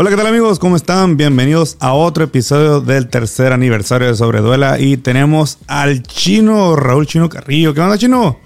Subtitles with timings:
[0.00, 0.58] Hola, ¿qué tal amigos?
[0.58, 1.18] ¿Cómo están?
[1.18, 7.28] Bienvenidos a otro episodio del tercer aniversario de Sobreduela y tenemos al chino, Raúl Chino
[7.28, 7.74] Carrillo.
[7.74, 8.38] ¿Qué onda, chino?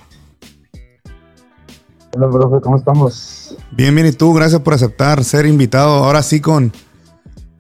[2.17, 3.57] Hola, profe, ¿cómo estamos?
[3.71, 6.03] Bien, bien, y tú, gracias por aceptar ser invitado.
[6.03, 6.73] Ahora sí con,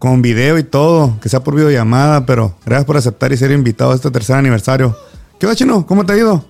[0.00, 3.92] con video y todo, que sea por videollamada, pero gracias por aceptar y ser invitado
[3.92, 4.96] a este tercer aniversario.
[5.38, 5.86] ¿Qué onda, chino?
[5.86, 6.44] ¿Cómo te ha ido?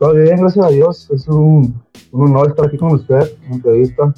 [0.00, 1.08] Todo bien, gracias a Dios.
[1.14, 1.80] Es un,
[2.10, 4.12] un honor estar aquí con usted en entrevista.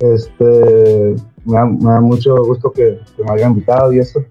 [0.00, 1.14] Este,
[1.44, 4.24] me da, me da mucho gusto que, que, me hayan invitado y eso.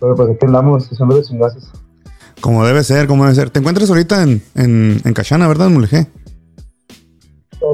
[0.00, 1.70] Pero pues aquí andamos haciendo de chingazos.
[2.40, 3.50] Como debe ser, como debe ser.
[3.50, 6.06] Te encuentras ahorita en, en, en Cachana, ¿verdad, Mulegé?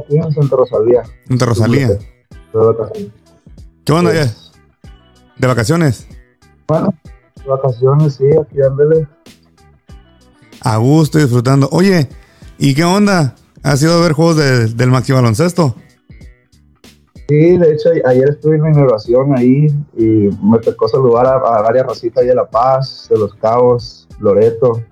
[0.05, 1.03] Aquí en Santa Rosalía.
[1.29, 1.89] Santa Rosalía.
[1.89, 1.99] De
[2.53, 3.13] vacaciones.
[3.85, 4.27] ¿Qué onda Pues,
[4.83, 4.91] ya?
[5.39, 6.07] ¿De vacaciones?
[6.67, 6.93] Bueno,
[7.45, 9.07] de vacaciones, sí, aquí ándale.
[10.63, 11.69] A gusto, disfrutando.
[11.71, 12.09] Oye,
[12.59, 13.37] ¿y qué onda?
[13.63, 15.77] ¿Has ido a ver juegos de- del Maxi Baloncesto?
[17.29, 21.63] Sí, de hecho, ayer estuve en la inauguración ahí y me tocó saludar a, a
[21.63, 24.83] varias racitas ahí de La Paz, de Los Cabos, Loreto.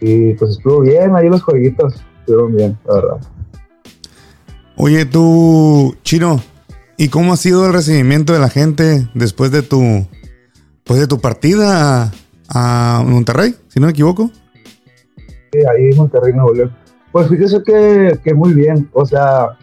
[0.00, 3.20] Y pues estuvo bien, ahí los jueguitos estuvieron bien, la verdad.
[4.76, 6.40] Oye, tú, Chino,
[6.98, 10.06] ¿y cómo ha sido el recibimiento de la gente después de tu,
[10.84, 12.12] pues de tu partida
[12.48, 14.30] a, a Monterrey, si no me equivoco?
[15.52, 16.76] Sí, ahí Monterrey, Nuevo León.
[17.12, 19.56] Pues fíjese que, que muy bien, o sea,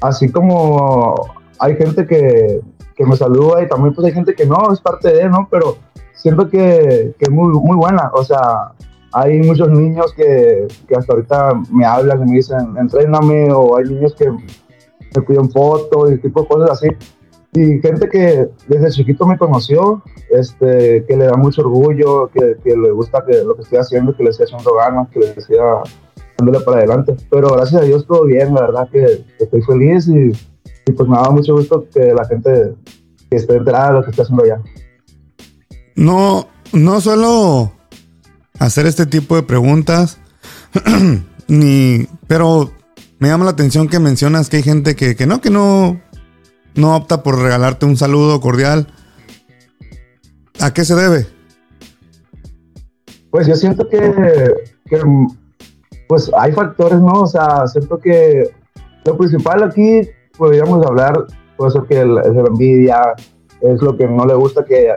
[0.00, 1.14] así como
[1.58, 2.60] hay gente que,
[2.94, 5.48] que me saluda y también pues hay gente que no, es parte de, ¿no?
[5.50, 5.76] Pero
[6.14, 8.72] siento que, que es muy, muy buena, o sea,
[9.12, 13.84] hay muchos niños que, que hasta ahorita me hablan y me dicen, entréname, o hay
[13.84, 16.88] niños que me piden fotos y tipo de cosas así.
[17.52, 22.76] Y gente que desde chiquito me conoció, este, que le da mucho orgullo, que, que
[22.76, 25.62] le gusta que lo que estoy haciendo, que le estoy echando ganas, que le decía
[26.38, 27.16] dándole para adelante.
[27.30, 30.32] Pero gracias a Dios todo bien, la verdad que, que estoy feliz y,
[30.86, 32.74] y pues me da mucho gusto que la gente
[33.30, 34.62] que esté enterada de lo que estoy haciendo allá.
[35.94, 37.72] No, no suelo
[38.58, 40.18] hacer este tipo de preguntas,
[41.48, 42.70] ni, pero
[43.18, 46.00] me llama la atención que mencionas que hay gente que, que no, que no,
[46.74, 48.88] no opta por regalarte un saludo cordial.
[50.60, 51.26] ¿A qué se debe?
[53.30, 54.54] Pues yo siento que,
[54.86, 55.00] que,
[56.08, 57.22] pues hay factores, ¿no?
[57.22, 58.50] O sea, siento que
[59.04, 60.02] lo principal aquí
[60.36, 63.02] podríamos hablar, puede ser que el- es la envidia,
[63.60, 64.88] es lo que no le gusta que,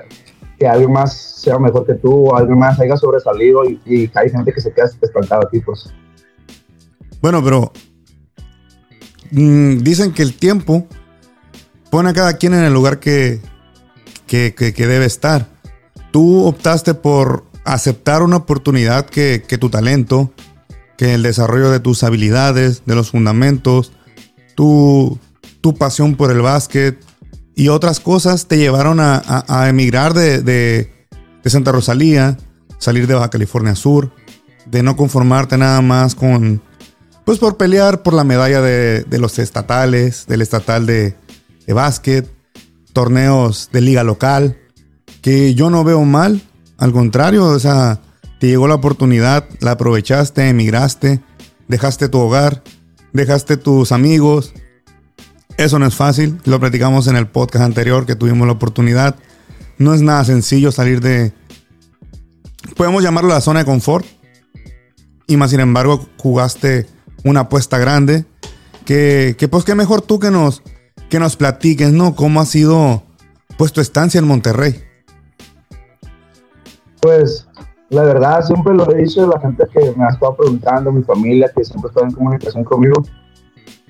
[0.58, 4.52] que alguien más sea mejor que tú, o alguien más haya sobresalido y, hay gente
[4.52, 5.94] que se queda estancada aquí, pues.
[7.22, 7.72] Bueno, pero
[9.32, 10.86] mm, dicen que el tiempo
[11.90, 13.40] pone a cada quien en el lugar que,
[14.28, 15.48] que, que- que debe estar.
[16.12, 20.32] Tú optaste por aceptar una oportunidad que tu talento,
[21.00, 23.94] que el desarrollo de tus habilidades, de los fundamentos,
[24.56, 25.18] tu,
[25.62, 27.00] tu pasión por el básquet
[27.56, 30.92] y otras cosas te llevaron a, a- emigrar de, de-
[31.42, 32.36] de Santa Rosalía,
[32.80, 34.12] salir de Baja California Sur,
[34.66, 36.62] de no conformarte nada más con,
[37.24, 41.16] pues por pelear por la medalla de, de los estatales, del estatal de,
[41.66, 42.30] de básquet,
[42.92, 44.58] torneos de liga local,
[45.22, 46.42] que yo no veo mal,
[46.78, 48.02] al contrario, o sea,
[48.40, 51.22] te llegó la oportunidad, la aprovechaste, emigraste,
[51.68, 52.64] dejaste tu hogar,
[53.14, 54.54] dejaste tus amigos.
[55.58, 59.16] Eso no es fácil, lo platicamos en el podcast anterior que tuvimos la oportunidad.
[59.78, 61.34] No es nada sencillo salir de,
[62.78, 64.06] podemos llamarlo la zona de confort,
[65.28, 66.88] y más sin embargo jugaste
[67.24, 68.26] una apuesta grande.
[68.86, 70.64] Que, que pues qué mejor tú que nos,
[71.10, 72.16] que nos platiques, ¿no?
[72.16, 73.04] ¿Cómo ha sido
[73.58, 74.84] pues tu estancia en Monterrey?
[77.00, 77.49] Pues
[77.90, 81.52] la verdad, siempre lo he dicho, la gente que me ha estado preguntando, mi familia,
[81.56, 83.02] que siempre está en comunicación conmigo,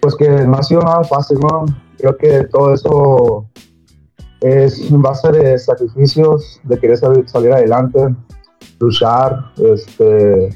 [0.02, 1.66] pues que no ha sido nada fácil, ¿no?
[1.98, 3.46] Creo que todo eso
[4.42, 8.16] es en base de sacrificios, de querer salir, salir adelante,
[8.80, 10.50] luchar, este,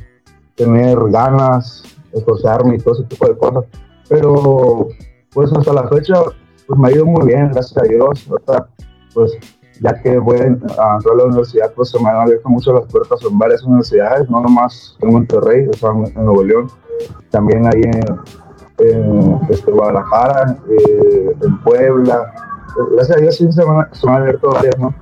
[0.55, 1.83] tener ganas,
[2.13, 3.65] esforzarme y todo ese tipo de cosas.
[4.07, 4.87] Pero
[5.33, 6.15] pues hasta la fecha
[6.67, 8.25] pues me ha ido muy bien, gracias a Dios.
[9.13, 9.31] Pues
[9.81, 12.85] ya que voy a entrar a la universidad, pues se me han abierto mucho las
[12.85, 16.67] puertas en varias universidades, no nomás en Monterrey, o sea, en Nuevo León,
[17.31, 22.33] también ahí en, este, Guadalajara, eh, en Puebla.
[22.93, 24.93] Gracias a Dios sí se me, han- se me han abierto varias, ¿no?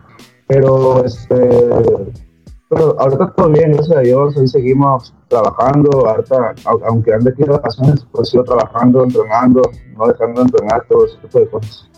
[0.47, 1.69] Pero, este,
[2.69, 7.43] pero ahorita todo bien, gracias a Dios, ahí seguimos trabajando, ahorita, au- aunque ande aquí
[7.43, 9.61] de vacaciones, pues sigo trabajando, entrenando,
[9.97, 11.90] no dejando de entrenar, todo ese tipo de cosas.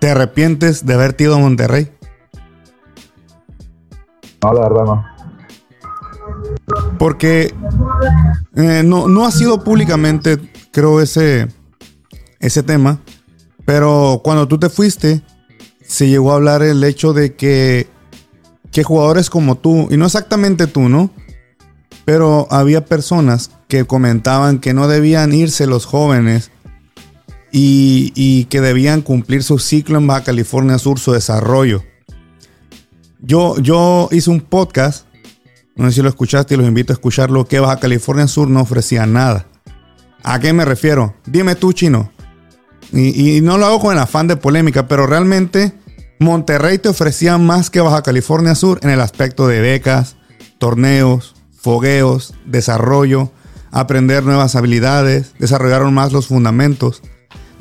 [0.00, 1.92] ¿Te arrepientes de haberte ido a Monterrey?
[4.42, 5.04] No, la verdad no.
[6.98, 7.54] Porque
[8.56, 10.38] eh, no, no ha sido públicamente,
[10.72, 11.48] creo, ese,
[12.38, 13.00] ese tema.
[13.66, 15.22] Pero cuando tú te fuiste,
[15.82, 17.86] se llegó a hablar el hecho de que,
[18.72, 21.10] que jugadores como tú, y no exactamente tú, ¿no?
[22.06, 26.50] Pero había personas que comentaban que no debían irse los jóvenes
[27.52, 31.84] y, que debían cumplir su ciclo en Baja California Sur, su desarrollo.
[33.20, 35.06] Yo, yo hice un podcast,
[35.76, 38.60] no sé si lo escuchaste y los invito a escucharlo, que Baja California Sur no
[38.60, 39.46] ofrecía nada.
[40.22, 41.14] ¿A qué me refiero?
[41.26, 42.12] Dime tú, chino.
[42.92, 45.72] Y, y no lo hago con el afán de polémica, pero realmente
[46.18, 50.16] Monterrey te ofrecía más que Baja California Sur en el aspecto de becas,
[50.58, 53.30] torneos, fogueos, desarrollo,
[53.70, 57.02] aprender nuevas habilidades, desarrollaron más los fundamentos.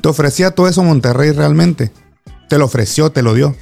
[0.01, 1.91] ¿Te ofrecía todo eso Monterrey realmente?
[2.47, 3.53] ¿Te lo ofreció, te lo dio?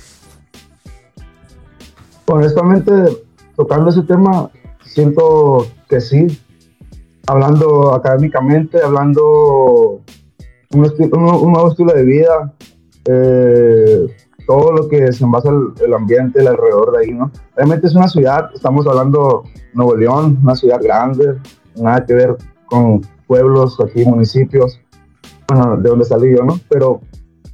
[2.28, 2.92] Honestamente,
[3.56, 4.50] tocando ese tema,
[4.86, 6.28] siento que sí.
[7.26, 10.02] Hablando académicamente, hablando
[10.72, 12.54] un, un, nuevo estilo de vida,
[13.06, 14.08] eh,
[14.46, 17.32] todo lo que se envasa el, el ambiente, el alrededor de ahí, ¿no?
[17.56, 19.44] Realmente es una ciudad, estamos hablando
[19.74, 21.36] Nuevo León, una ciudad grande,
[21.76, 22.38] nada que ver
[22.68, 24.80] con pueblos aquí, municipios,
[25.48, 26.60] bueno, de donde salí yo, ¿no?
[26.70, 27.02] Pero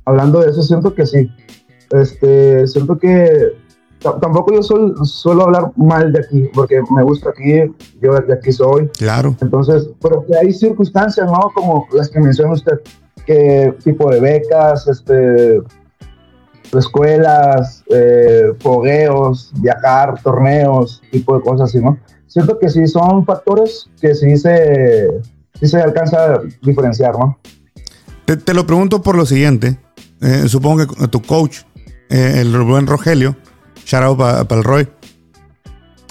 [0.05, 1.29] hablando de eso, siento que sí.
[1.91, 3.53] Este, siento que
[3.99, 4.61] tampoco yo
[5.05, 8.89] suelo hablar mal de aquí, porque me gusta aquí, yo de aquí soy.
[8.97, 9.35] Claro.
[9.41, 11.51] Entonces, pero que hay circunstancias, ¿no?
[11.53, 12.79] Como las que menciona usted,
[13.25, 15.61] que tipo de becas, este,
[16.77, 21.97] escuelas, eh, fogueos, viajar, torneos, tipo de cosas así, ¿no?
[22.27, 25.07] Siento que sí son factores que sí se,
[25.59, 27.37] sí se alcanza a diferenciar, ¿no?
[28.25, 29.79] Te, lo pregunto por lo siguiente.
[30.21, 31.59] Eh, supongo que tu coach,
[32.09, 33.35] eh, el buen Rogelio,
[33.85, 34.87] shout out para el Roy.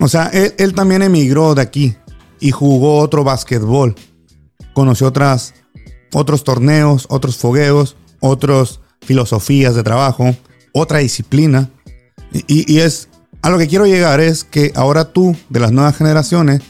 [0.00, 1.96] O sea, él, él, también emigró de aquí
[2.40, 3.94] y jugó otro básquetbol.
[4.74, 5.54] Conoció otras,
[6.12, 10.34] otros torneos, otros fogueos, otras filosofías de trabajo
[10.72, 11.70] otra disciplina.
[12.32, 13.08] Y, es
[13.42, 16.62] a lo que quiero llegar es que ahora tú, de las nuevas generaciones,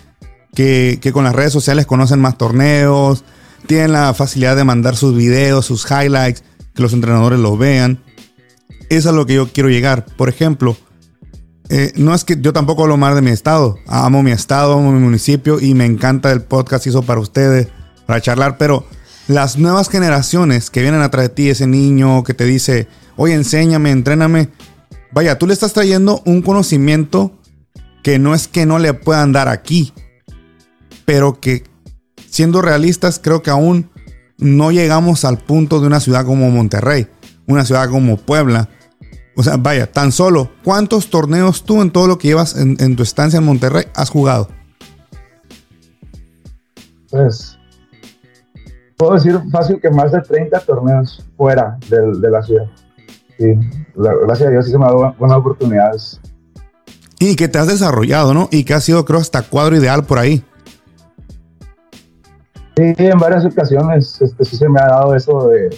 [0.54, 3.24] que, con las redes sociales conocen más torneos,
[3.66, 6.42] tienen la facilidad de mandar sus videos, sus highlights,
[6.74, 8.02] que los entrenadores los vean.
[8.88, 10.04] es a lo que yo quiero llegar.
[10.04, 10.76] Por ejemplo,
[11.68, 13.78] eh, no es que yo tampoco hablo mal de mi estado.
[13.86, 17.68] Amo mi estado, amo mi municipio y me encanta el podcast que hizo para ustedes,
[18.06, 18.58] para charlar.
[18.58, 18.84] Pero
[19.28, 23.90] las nuevas generaciones que vienen atrás de ti, ese niño que te dice, oye, enséñame,
[23.90, 24.50] entréname.
[25.12, 27.32] Vaya, tú le estás trayendo un conocimiento
[28.02, 29.92] que no es que no le puedan dar aquí,
[31.04, 31.64] pero que
[32.32, 33.90] siendo realistas creo que aún
[34.38, 37.06] no llegamos al punto de una ciudad como Monterrey,
[37.46, 38.68] una ciudad como Puebla.
[39.36, 43.02] O sea, vaya, tan solo, ¿cuántos torneos tú en todo lo que llevas en, tu
[43.02, 44.48] estancia en Monterrey has jugado?
[47.10, 47.58] Pues,
[48.96, 52.64] puedo decir fácil que más de 30 torneos fuera de la ciudad
[53.38, 53.58] sí,
[53.94, 56.20] gracias a Dios sí se me ha dado buenas oportunidades.
[57.18, 58.48] Y que te has desarrollado, ¿no?
[58.50, 60.44] Y que has sido, creo, hasta cuadro ideal por ahí.
[62.76, 65.70] Sí, en varias ocasiones este, sí se me ha dado eso de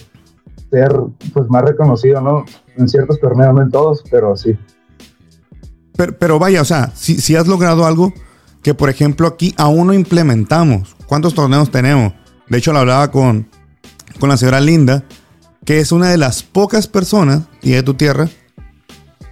[0.69, 0.91] ser
[1.33, 2.45] pues, más reconocido, ¿no?
[2.77, 4.57] En ciertos torneos, no en todos, pero sí.
[6.19, 8.13] Pero, vaya, o sea, si, si has logrado algo
[8.61, 10.95] que, por ejemplo, aquí aún no implementamos.
[11.05, 12.13] ¿Cuántos torneos tenemos?
[12.49, 13.47] De hecho, lo hablaba con,
[14.19, 15.03] con la señora Linda
[15.65, 18.29] que es una de las pocas personas, y de tu tierra,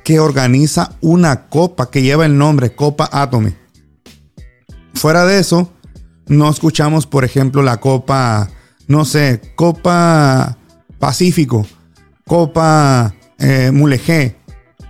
[0.04, 3.56] que organiza una copa que lleva el nombre Copa Atome.
[4.96, 5.70] Fuera de eso,
[6.28, 8.50] no escuchamos, por ejemplo, la Copa,
[8.88, 10.58] no sé, Copa
[11.00, 11.66] Pacífico,
[12.26, 14.38] Copa eh, Mulegé,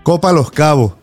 [0.04, 0.94] Copa Los Cabos,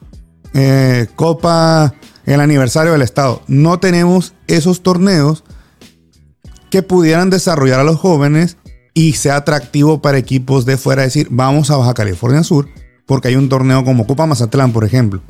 [0.54, 1.94] eh, Copa
[2.26, 3.42] el aniversario del Estado.
[3.46, 5.44] No tenemos esos torneos
[6.70, 8.56] que pudieran desarrollar a los jóvenes
[8.94, 12.68] y sea atractivo para equipos de fuera decir, vamos a Baja California Sur,
[13.06, 15.22] porque hay un torneo como Copa Mazatlán, por ejemplo.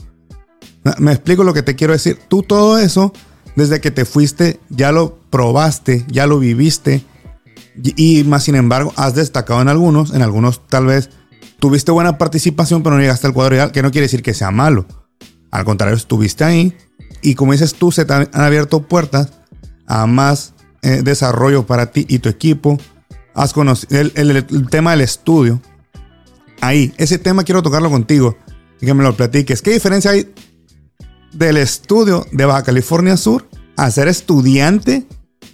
[0.98, 2.18] Me explico lo que te quiero decir.
[2.28, 3.12] Tú todo eso,
[3.56, 7.04] desde que te fuiste, ya lo probaste, ya lo viviste,
[7.82, 11.10] y, más sin embargo, has destacado en algunos, en algunos tal vez
[11.58, 14.50] tuviste buena participación, pero no llegaste al cuadro ideal, que no quiere decir que sea
[14.50, 14.86] malo.
[15.50, 16.76] Al contrario, estuviste ahí,
[17.22, 19.28] y como dices tú, se han abierto puertas
[19.86, 22.78] a más eh, desarrollo para ti y tu equipo,
[23.34, 25.60] has conocido el, tema del estudio.
[26.60, 28.36] Ahí, ese tema quiero tocarlo contigo
[28.80, 29.62] y que me lo platiques.
[29.62, 30.32] ¿Qué diferencia hay
[31.32, 33.46] del estudio de Baja California Sur
[33.76, 35.06] a ser estudiante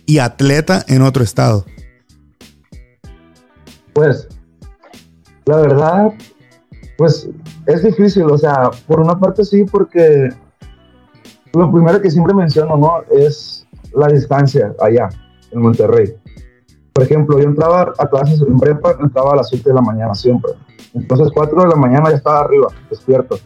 [0.07, 1.65] y atleta en otro estado?
[3.93, 4.29] Pues,
[5.47, 6.13] la verdad,
[6.99, 7.29] pues
[7.67, 10.29] es difícil, o sea, por una parte sí, porque
[11.55, 13.03] lo primero que siempre menciono, ¿no?
[13.11, 15.09] Es la distancia allá,
[15.51, 16.15] en Monterrey
[16.93, 20.15] Por ejemplo, yo entraba a clases en prepa, entraba a las 7 de la mañana
[20.15, 20.53] siempre.
[20.95, 23.39] Entonces, 4 de la mañana ya estaba arriba, despierto.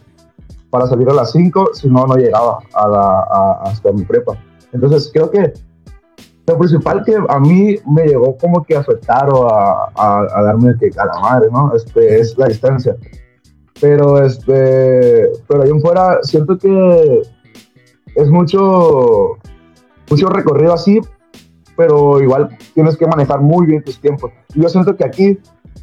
[0.71, 4.33] Para salir a las 5, si no, no llegaba a la, hasta mi prepa.
[4.71, 5.53] Entonces, creo que
[6.47, 10.75] lo principal que a mí me llegó como que a afectar o a, a, darme
[10.79, 11.73] que a la madre, ¿no?
[11.75, 12.95] Este, es la distancia.
[13.79, 17.21] Pero, este, pero ahí en fuera siento que
[18.15, 19.37] es mucho,
[20.09, 20.99] mucho recorrido así,
[21.75, 24.31] pero igual tienes que manejar muy bien tus tiempos.
[24.53, 25.39] Yo siento que aquí,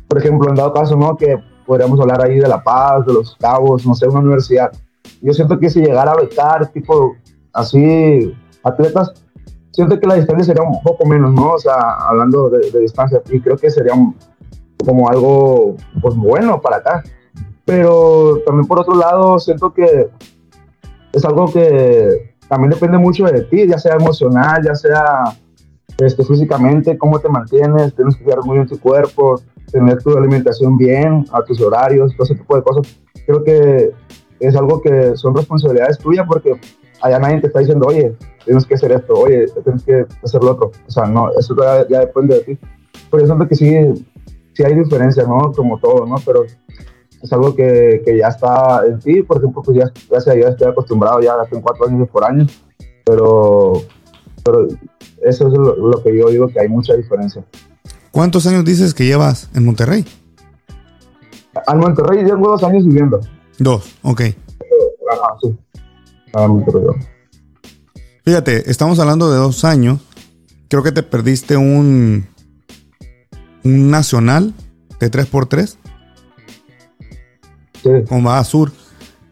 [0.06, 1.16] por ejemplo, en dado caso, ¿no?
[1.16, 1.36] Que
[1.68, 4.72] podríamos hablar ahí de La Paz, de Los Cabos, no sé, una universidad.
[5.20, 7.14] Yo siento que si llegara a becar, tipo,
[7.52, 8.34] así,
[8.64, 9.12] atletas,
[9.70, 11.52] siento que la distancia sería un poco menos, ¿no?
[11.52, 11.74] O sea,
[12.08, 13.92] hablando de, distancia, y creo que sería
[14.82, 17.02] como algo, pues, bueno para acá.
[17.66, 20.08] Pero también por otro lado, siento que
[21.12, 25.36] es algo que también depende mucho de ti, ya sea emocional, ya sea
[25.98, 29.38] este, físicamente, cómo te mantienes, tienes que cuidar muy bien tu cuerpo,
[29.70, 33.00] tener tu alimentación bien, a tus horarios, todo ese tipo de cosas.
[33.26, 33.90] Creo que
[34.40, 36.58] es algo que son responsabilidades tuyas porque
[37.02, 40.52] allá nadie te está diciendo, oye, tienes que hacer esto, oye, tienes que hacer lo
[40.52, 40.72] otro.
[40.86, 41.54] O sea, no, eso
[41.88, 42.58] ya, depende de ti.
[43.10, 44.06] Pero yo siento que sí,
[44.54, 45.52] sí hay diferencia, ¿no?
[45.52, 46.16] Como todo, ¿no?
[46.24, 46.44] Pero
[47.22, 50.68] es algo que, que ya está en ti, por ejemplo, pues ya, gracias a estoy
[50.68, 52.46] acostumbrado, ya tengo cuatro años por año,
[53.04, 53.72] pero,
[54.44, 54.68] pero
[55.22, 57.44] eso es lo, que yo digo que hay mucha diferencia.
[58.18, 60.04] ¿Cuántos años dices que llevas en Monterrey?
[61.68, 63.20] En Monterrey llevo dos años viviendo.
[63.60, 64.22] Dos, ok.
[64.22, 65.56] Ajá, sí.
[66.34, 66.82] Monterrey.
[68.24, 70.00] Fíjate, estamos hablando de dos años.
[70.68, 72.26] Creo que te perdiste un,
[73.62, 74.52] un nacional
[74.98, 75.76] de 3x3
[77.80, 77.90] sí.
[78.08, 78.72] con Sur.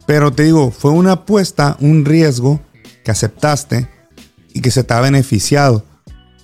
[0.07, 2.61] Pero te digo, fue una apuesta, un riesgo
[3.05, 3.89] que aceptaste
[4.55, 5.83] y que se te ha beneficiado.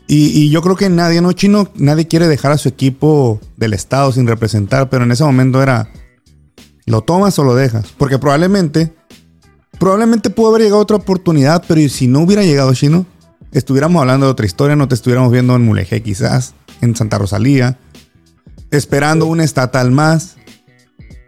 [0.09, 4.13] Y, yo creo que nadie, no chino, nadie quiere dejar a su equipo del estado
[4.13, 5.91] sin representar, pero en ese momento era,
[6.85, 7.87] ¿lo tomas o lo dejas?
[7.97, 8.93] Porque probablemente
[9.83, 13.05] Probablemente pudo haber llegado otra oportunidad, pero si no hubiera llegado Chino,
[13.51, 17.81] estuviéramos hablando de otra historia, no te estuviéramos viendo en Mulegé quizás, en Santa Rosalía,
[18.71, 20.37] esperando un estatal más.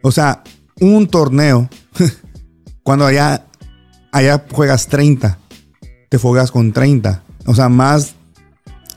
[0.02, 0.44] O sea,
[0.80, 1.68] un torneo,
[2.84, 3.46] cuando allá,
[4.12, 5.36] allá juegas 30,
[6.08, 7.24] te fogas con 30.
[7.46, 8.13] O sea, más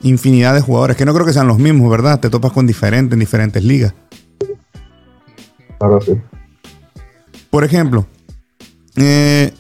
[0.02, 2.20] infinidad de jugadores, que no creo que sean los mismos, ¿verdad?
[2.20, 3.94] Te topas con diferentes en diferentes ligas.
[5.80, 6.20] Claro, sí.
[7.50, 8.06] Por ejemplo,
[8.96, 9.54] eh,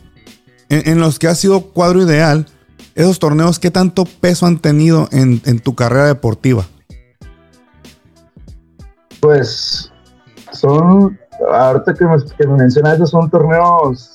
[0.70, 2.48] en, los que ha sido cuadro ideal,
[2.96, 6.66] esos torneos, ¿qué tanto peso han tenido en, tu carrera deportiva?
[9.20, 9.92] Pues
[10.52, 11.18] son,
[11.52, 14.14] ahorita que me, que mencionas, esos son torneos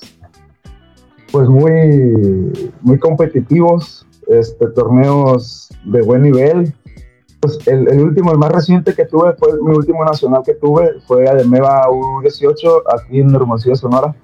[1.33, 6.73] pues muy, muy competitivos, este, torneos de buen nivel.
[7.39, 11.27] Pues el, último, el más reciente que tuve fue mi último nacional que tuve, fue
[11.27, 14.15] Ademeva U18 aquí en Hermosillo, Sonora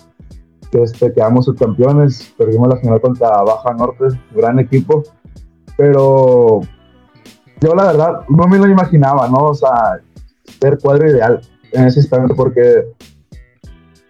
[0.71, 5.03] este, quedamos subcampeones, perdimos la final contra Baja Norte, gran equipo,
[5.77, 6.61] pero
[7.61, 9.45] yo la verdad no me lo imaginaba, ¿no?
[9.45, 9.99] O sea,
[10.61, 11.41] ser cuadro ideal
[11.71, 12.85] en ese instante porque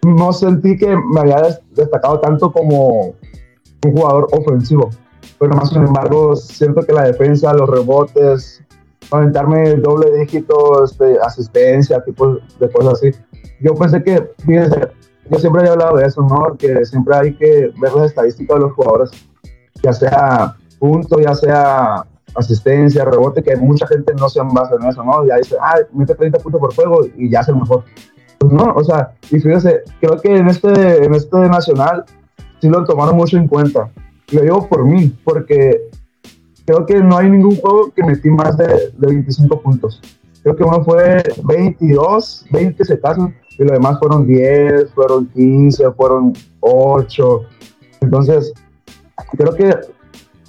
[0.06, 3.14] no sentí que me había destacado tanto como
[3.84, 4.90] un jugador ofensivo,
[5.40, 8.62] pero más sin embargo siento que la defensa, los rebotes,
[9.10, 13.10] aventarme doble dígito, este, asistencia, tipo de cosas así.
[13.58, 14.88] Yo pensé que, fíjense,
[15.30, 16.56] yo siempre he hablado de eso, ¿no?
[16.58, 19.10] Que siempre hay que ver las estadísticas de los jugadores,
[19.82, 22.04] ya sea punto, ya sea
[22.34, 25.26] asistencia, rebote, que mucha gente no se basa en eso, ¿no?
[25.26, 27.84] Ya dice, ah, mete 30 puntos por juego y ya es el mejor.
[28.38, 32.04] Pues no, o sea, y fíjese, creo que en este, en este nacional
[32.60, 33.90] sí lo tomaron mucho en cuenta.
[34.32, 35.88] Lo digo por mí, porque
[36.64, 40.00] creo que no hay ningún juego que metí más de, de 25 puntos.
[40.42, 45.90] Creo que uno fue 22, 20 se casan, y lo demás fueron 10, fueron 15,
[45.92, 47.42] fueron 8.
[48.00, 48.54] Entonces,
[49.36, 49.74] creo que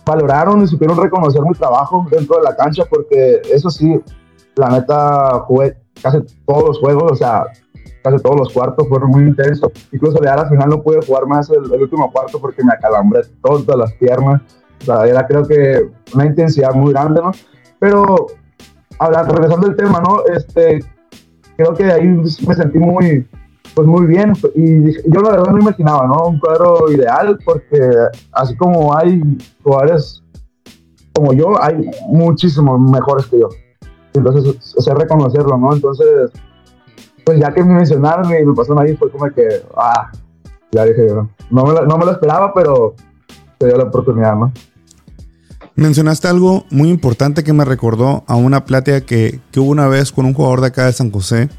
[0.06, 4.00] valoraron y supieron reconocer mi trabajo dentro de la cancha porque eso sí,
[4.56, 7.46] la neta jugué casi todos los juegos, o sea,
[8.04, 9.72] casi todos los cuartos fueron muy intensos.
[9.92, 13.78] Incluso ya al final no pude jugar más el, último cuarto porque me acalambré todas
[13.78, 14.42] las piernas.
[14.82, 17.32] O sea, era creo que una intensidad muy grande, ¿no?
[17.80, 18.28] Pero,
[19.00, 20.24] hablando, regresando al tema, ¿no?
[20.34, 20.84] Este,
[21.56, 23.28] creo que ahí me sentí muy,
[23.76, 24.34] pues muy bien.
[24.56, 26.28] Y yo la verdad no imaginaba, ¿no?
[26.28, 27.80] Un cuadro ideal, porque
[28.32, 29.22] así como hay
[29.64, 30.24] jugadores
[31.14, 33.50] como yo, hay muchísimos mejores que yo.
[34.14, 35.74] Entonces, sé reconocerlo, ¿no?
[35.74, 36.32] Entonces,
[37.32, 39.48] pues ya que me mencionaron y me pasaron ahí, fue como que,
[39.78, 40.12] ah,
[40.72, 42.94] ya dije, no, no, me, no me lo esperaba, pero
[43.58, 44.52] se dio la oportunidad, ¿no?
[45.76, 50.12] Mencionaste algo muy importante que me recordó a una plática que, que hubo una vez
[50.12, 51.50] con un jugador de acá de San José.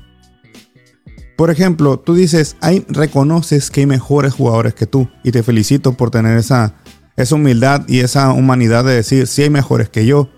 [1.39, 5.95] Por ejemplo, tú dices, hay, reconoces que hay mejores jugadores que tú y te felicito
[5.95, 6.75] por tener esa,
[7.17, 10.29] esa humildad y esa humanidad de decir, sí hay mejores que yo.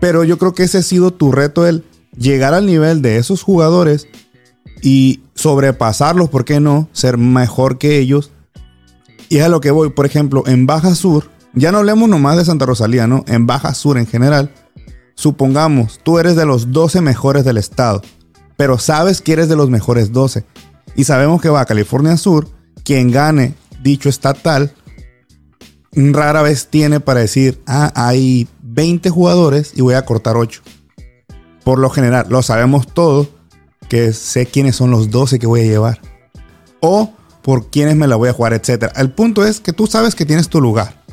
[0.00, 1.84] Pero yo creo que ese ha sido tu reto, el
[2.16, 4.08] llegar al nivel de esos jugadores
[4.82, 6.88] y sobrepasarlos, ¿por qué no?
[6.92, 8.30] Ser mejor que ellos.
[9.28, 12.36] Y es a lo que voy, por ejemplo, en Baja Sur, ya no hablemos nomás
[12.36, 13.24] de Santa Rosalía, ¿no?
[13.26, 14.52] En Baja Sur en general,
[15.14, 18.02] supongamos, tú eres de los 12 mejores del estado,
[18.56, 20.44] pero sabes que eres de los mejores 12.
[20.96, 22.48] Y sabemos que va a California Sur,
[22.84, 24.72] quien gane dicho estatal,
[25.92, 30.62] rara vez tiene para decir, ah, hay 20 jugadores y voy a cortar 8.
[31.64, 33.28] Por lo general, lo sabemos todos,
[33.92, 36.00] que sé quiénes son los 12 que voy a llevar.
[36.80, 38.86] O por quiénes me la voy a jugar, etc.
[38.96, 41.04] El punto es que tú sabes que tienes tu lugar.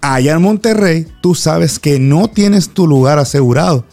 [0.00, 3.86] Allá en Monterrey, tú sabes que no tienes tu lugar asegurado.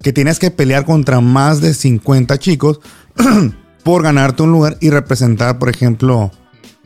[0.00, 2.78] Que tienes que pelear contra más de 50 chicos
[3.82, 6.30] por ganarte un lugar y representar, por ejemplo,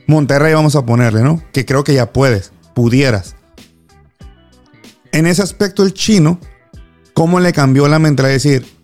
[0.07, 1.39] Monterrey, vamos a ponerle, ¿no?
[1.53, 3.35] Que creo que ya puedes, pudieras.
[5.11, 6.39] En ese aspecto, el chino,
[7.13, 8.80] ¿cómo le cambió la mentalidad de decir,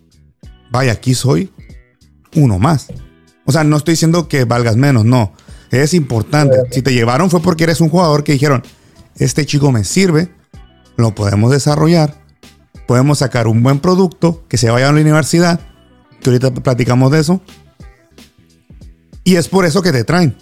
[0.70, 1.52] vaya, aquí soy
[2.34, 2.88] uno más?
[3.44, 5.32] O sea, no estoy diciendo que valgas menos, no.
[5.70, 6.56] Es importante.
[6.70, 8.62] Si te llevaron fue porque eres un jugador que dijeron,
[9.16, 10.30] este chico me sirve,
[10.96, 12.22] lo podemos desarrollar,
[12.86, 15.60] podemos sacar un buen producto que se vaya a la universidad,
[16.20, 17.40] que ahorita platicamos de eso.
[19.24, 20.36] Y es por eso que te traen.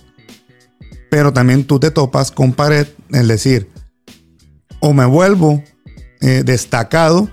[1.11, 3.71] Pero también tú te topas con pared, es decir,
[4.80, 5.62] o me vuelvo
[6.21, 7.28] eh, destacado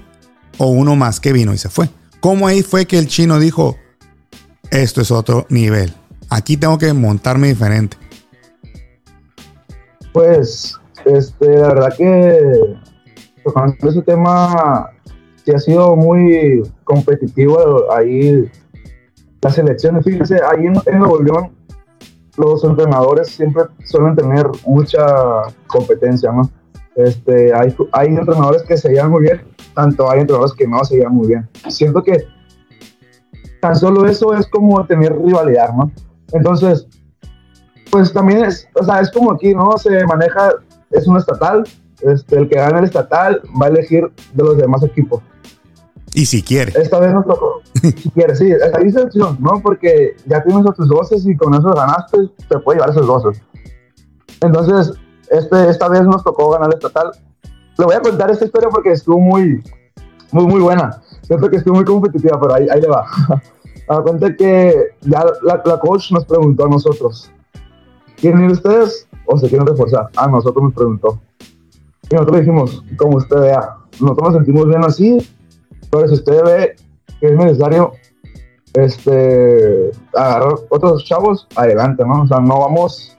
[0.58, 1.90] o uno más que vino y se fue.
[2.24, 3.76] ¿Cómo ahí fue que el chino dijo,
[4.72, 5.94] esto es otro nivel?
[6.30, 7.98] Aquí tengo que montarme diferente.
[10.14, 12.78] Pues, este, la verdad que
[13.44, 14.90] tocando ese tema,
[15.44, 18.50] que ha sido muy competitivo ahí
[19.42, 20.06] las elecciones.
[20.06, 21.52] Fíjense, ahí en, en Nuevo León,
[22.38, 25.06] los entrenadores siempre suelen tener mucha
[25.68, 26.50] competencia, ¿no?
[26.96, 29.42] Este, hay, hay entrenadores que se llevan muy bien,
[29.74, 31.50] tanto hay entrenadores que no se llevan muy bien.
[31.70, 32.26] Siento que
[33.62, 35.92] tan solo eso es como tener rivalidad, ¿no?
[36.34, 36.88] Entonces,
[37.92, 39.78] pues también es, o sea, es como aquí, ¿no?
[39.78, 40.52] Se maneja,
[40.92, 41.64] es un estatal,
[42.02, 45.22] este, el que gana el estatal va a elegir de los demás equipos.
[46.14, 46.74] Y si quiere.
[46.80, 47.62] Esta vez nos tocó.
[47.82, 49.62] si quiere, sí, ahí es opción, ¿no?
[49.62, 53.42] Porque ya tienes otros 12 y con eso ganaste, te puede llevar esos 12.
[54.42, 55.00] Entonces,
[55.34, 57.12] este, esta vez nos tocó ganar el estatal.
[57.78, 59.64] Le voy a contar esta historia porque estuvo muy,
[60.32, 61.02] muy, muy buena.
[61.24, 63.06] Siento que estuvo muy competitiva, pero ahí, ahí le va.
[63.90, 67.30] A cuenta que ya la, la, coach nos preguntó a nosotros,
[68.16, 70.10] ¿quieren ir ustedes o se quieren reforzar?
[70.16, 71.20] A nosotros nos preguntó.
[72.10, 75.18] Y nosotros dijimos, como usted vea, nosotros nos sentimos bien así,
[75.92, 76.76] pero si usted ve
[77.20, 77.92] que es necesario
[78.74, 82.24] este, agarrar otros chavos, adelante, ¿no?
[82.24, 83.18] O sea, no vamos,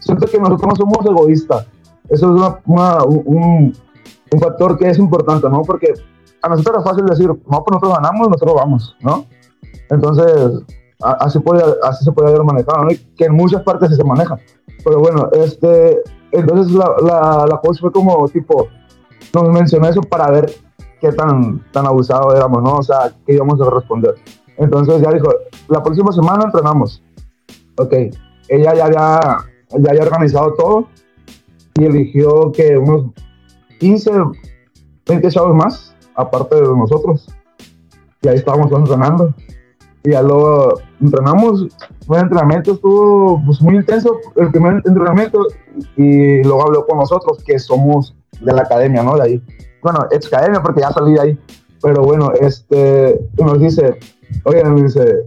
[0.00, 1.66] siento que nosotros no somos egoístas.
[2.08, 3.76] Eso es una, un,
[4.32, 5.62] un, factor que es importante, ¿no?
[5.62, 5.92] Porque
[6.42, 9.26] a nosotros es fácil decir, no, pues nosotros ganamos, nosotros vamos, ¿no?
[9.90, 10.62] Entonces,
[11.00, 12.90] así, puede, así se puede haber manejado, ¿no?
[12.90, 14.38] Y que en muchas partes se maneja.
[14.84, 15.98] Pero bueno, este,
[16.30, 18.68] entonces la, la, la fue como, tipo,
[19.34, 20.52] nos mencionó eso para ver
[21.00, 22.76] qué tan, tan abusado éramos, ¿no?
[22.76, 24.14] O sea, qué íbamos a responder.
[24.58, 25.28] Entonces ya dijo,
[25.68, 27.02] la próxima semana entrenamos.
[27.78, 27.92] Ok,
[28.48, 29.20] ella ya había,
[29.78, 30.88] ya había organizado todo
[31.74, 33.10] y eligió que unos
[33.80, 34.10] 15,
[35.06, 37.26] 20 chavos más, aparte de nosotros.
[38.22, 39.34] Y ahí estábamos entrenando.
[40.04, 41.66] Y ya luego entrenamos,
[42.06, 45.46] fue entrenamiento, estuvo pues, muy intenso el primer entrenamiento
[45.96, 49.16] y luego habló con nosotros que somos de la academia, ¿no?
[49.16, 49.42] De ahí.
[49.82, 51.38] Bueno, ex academia porque ya salí de ahí.
[51.82, 53.98] Pero bueno, este, nos dice,
[54.44, 55.24] oye, nos dice,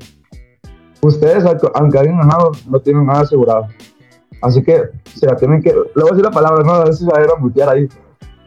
[1.02, 3.68] ustedes, aunque hayan ganado, no tienen nada asegurado.
[4.42, 6.94] Así que se la tienen que, le voy a decir la palabra, no, a ver
[6.94, 7.88] si se va a ir a mutear ahí.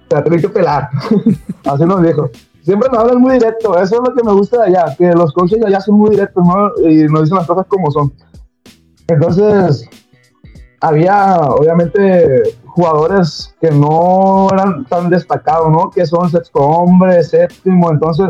[0.08, 0.88] Se la tienen que pelar.
[1.64, 2.30] Así nos dijo.
[2.62, 5.32] Siempre nos hablan muy directo, eso es lo que me gusta de allá, que los
[5.32, 6.70] coaches de allá son muy directos, ¿no?
[6.88, 8.12] Y nos dicen las cosas como son.
[9.08, 9.88] Entonces,
[10.80, 15.90] había obviamente jugadores que no eran tan destacados, ¿no?
[15.90, 18.28] Que son sexto hombre, séptimo, entonces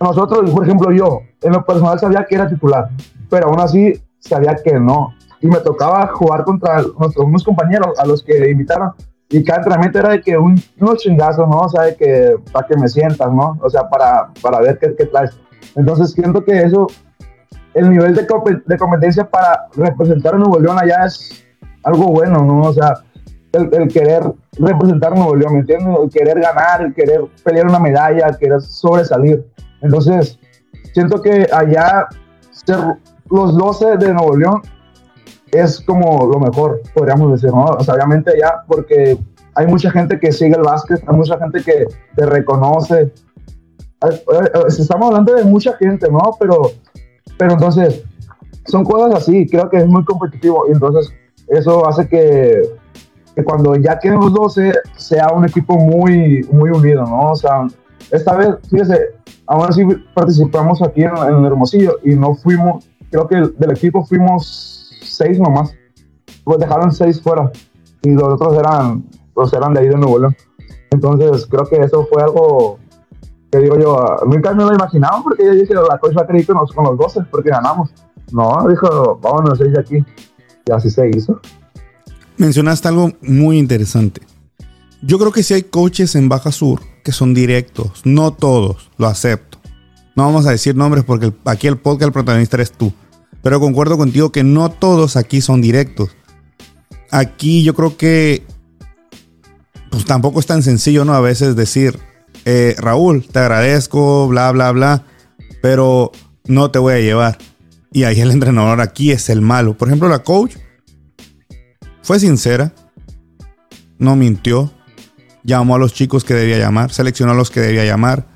[0.00, 2.88] nosotros, por ejemplo, yo, en lo personal sabía que era titular,
[3.30, 5.14] pero aún así sabía que no.
[5.40, 8.92] Y me tocaba jugar contra nuestros compañeros a los que invitaron.
[9.28, 11.58] Y cada entrenamiento era de que un, unos chingazos, ¿no?
[11.58, 13.58] O sea, de que para que me sientas, ¿no?
[13.62, 15.38] O sea, para, para ver qué, qué traes.
[15.74, 16.86] Entonces siento que eso
[17.76, 18.26] el nivel de,
[18.66, 21.44] de competencia para representar a Nuevo León allá es
[21.82, 22.62] algo bueno, ¿no?
[22.62, 22.94] O sea,
[23.52, 24.22] el, querer
[24.58, 25.94] representar Nuevo León, ¿me entiendes?
[26.02, 29.46] El querer ganar, el querer pelear una medalla, el querer sobresalir.
[29.82, 30.38] Entonces,
[30.92, 32.06] siento que allá
[32.50, 32.78] ser
[33.30, 34.62] los 12 de Nuevo León
[35.52, 37.64] es como lo mejor, podríamos decir, ¿no?
[37.64, 39.18] O sea, obviamente allá, porque
[39.54, 43.12] hay mucha gente que sigue el básquet, hay mucha gente que te reconoce.
[44.68, 46.20] Estamos hablando de mucha gente, ¿no?
[46.38, 46.72] Pero,
[47.38, 48.04] pero entonces,
[48.66, 51.12] son cosas así, creo que es muy competitivo y entonces
[51.48, 52.62] eso hace que,
[53.34, 57.30] que cuando ya queden los 12 sea un equipo muy, muy unido, ¿no?
[57.30, 57.66] O sea,
[58.10, 59.14] esta vez, fíjese,
[59.46, 59.82] ahora sí
[60.14, 65.74] participamos aquí en, en Hermosillo y no fuimos, creo que del equipo fuimos seis nomás,
[66.44, 67.50] pues dejaron seis fuera
[68.02, 70.36] y los otros eran, los eran de ahí de Nuevo León.
[70.90, 72.78] Entonces creo que eso fue algo
[73.50, 76.56] que digo yo, nunca me lo imaginaba porque yo dije, la coach va a con
[76.56, 77.90] los, con los 12 porque ganamos.
[78.32, 80.04] No, dijo, vámonos de aquí.
[80.66, 81.40] Y así se hizo.
[82.38, 84.22] Mencionaste algo muy interesante.
[85.02, 89.06] Yo creo que si hay coaches en Baja Sur que son directos, no todos, lo
[89.06, 89.58] acepto.
[90.16, 92.92] No vamos a decir nombres porque aquí el podcast el protagonista eres tú.
[93.42, 96.10] Pero concuerdo contigo que no todos aquí son directos.
[97.10, 98.44] Aquí yo creo que
[99.90, 101.14] pues tampoco es tan sencillo, ¿no?
[101.14, 101.98] A veces decir,
[102.44, 105.04] eh, Raúl, te agradezco, bla, bla, bla,
[105.62, 106.12] pero
[106.46, 107.38] no te voy a llevar.
[107.92, 109.76] Y ahí el entrenador aquí es el malo.
[109.76, 110.56] Por ejemplo, la coach
[112.02, 112.74] fue sincera,
[113.98, 114.72] no mintió,
[115.46, 118.26] llamó a los chicos que debía llamar, seleccionó a los que debía llamar,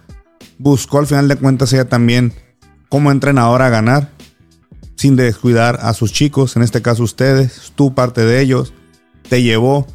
[0.59, 2.33] buscó al final de cuentas ella también
[2.88, 4.11] como entrenadora a ganar,
[4.96, 8.73] sin descuidar a sus chicos, en este caso ustedes, tú parte de ellos,
[9.29, 9.87] te llevó,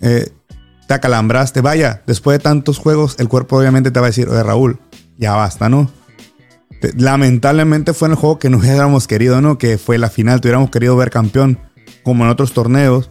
[0.00, 0.30] eh,
[0.86, 4.42] te acalambraste, vaya, después de tantos juegos el cuerpo obviamente te va a decir, oye
[4.42, 4.78] Raúl,
[5.18, 5.90] ya basta, ¿no?
[6.96, 9.58] Lamentablemente fue en el juego que no hubiéramos querido, ¿no?
[9.58, 11.58] Que fue la final, tuviéramos querido ver campeón,
[12.04, 13.10] como en otros torneos.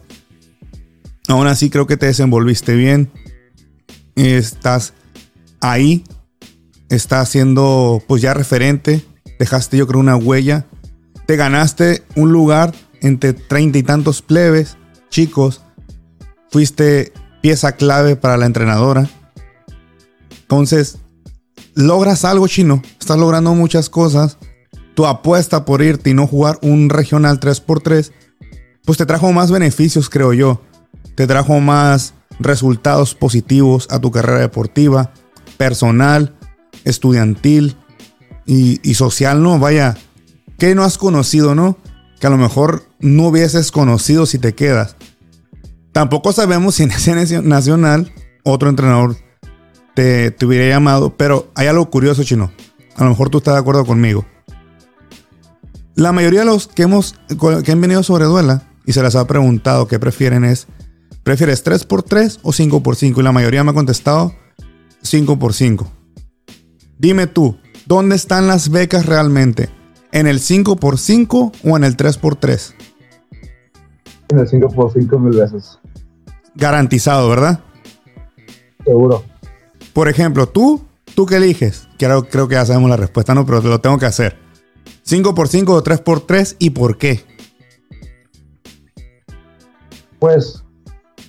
[1.28, 3.10] Aún así creo que te desenvolviste bien.
[4.16, 4.94] Estás
[5.60, 6.04] ahí.
[6.88, 9.04] Estás siendo pues ya referente.
[9.38, 10.66] Dejaste yo creo una huella.
[11.26, 14.76] Te ganaste un lugar entre treinta y tantos plebes,
[15.10, 15.62] chicos.
[16.50, 19.08] Fuiste pieza clave para la entrenadora.
[20.42, 20.98] Entonces,
[21.74, 24.38] logras algo chino, estás logrando muchas cosas,
[24.94, 28.12] tu apuesta por irte y no jugar un regional 3x3,
[28.84, 30.62] pues te trajo más beneficios, creo yo.
[31.16, 35.12] Te trajo más resultados positivos a tu carrera deportiva,
[35.56, 36.34] personal,
[36.84, 37.76] estudiantil
[38.46, 39.58] y, social, ¿no?
[39.58, 39.96] Vaya,
[40.58, 41.78] ¿qué no has conocido, no?
[42.20, 44.96] Que a lo mejor no hubieses conocido si te quedas.
[45.92, 48.12] Tampoco sabemos si en ese nacional
[48.44, 49.16] otro entrenador
[49.94, 52.52] te, hubiera llamado, pero hay algo curioso, chino.
[52.96, 54.24] A lo mejor tú estás de acuerdo conmigo.
[55.94, 57.16] La mayoría de los que, hemos,
[57.64, 60.68] que han venido sobre Duela y se les ha preguntado qué prefieren es,
[61.26, 63.18] ¿prefieres 3x3 o 5x5?
[63.18, 64.32] Y la mayoría me ha contestado
[65.02, 65.84] 5x5.
[67.00, 69.68] Dime tú, ¿dónde están las becas realmente?
[70.12, 72.74] ¿En el 5x5 o en el 3x3?
[74.28, 75.80] En el 5x5 mil veces.
[76.54, 77.58] Garantizado, ¿verdad?
[78.84, 79.24] Seguro.
[79.92, 80.86] Por ejemplo, tú,
[81.16, 81.88] ¿tú qué eliges?
[81.98, 84.38] Creo, creo que ya sabemos la respuesta, no, pero te lo tengo que hacer.
[85.04, 87.24] 5x5 o 3x3 y por qué?
[90.20, 90.62] Pues,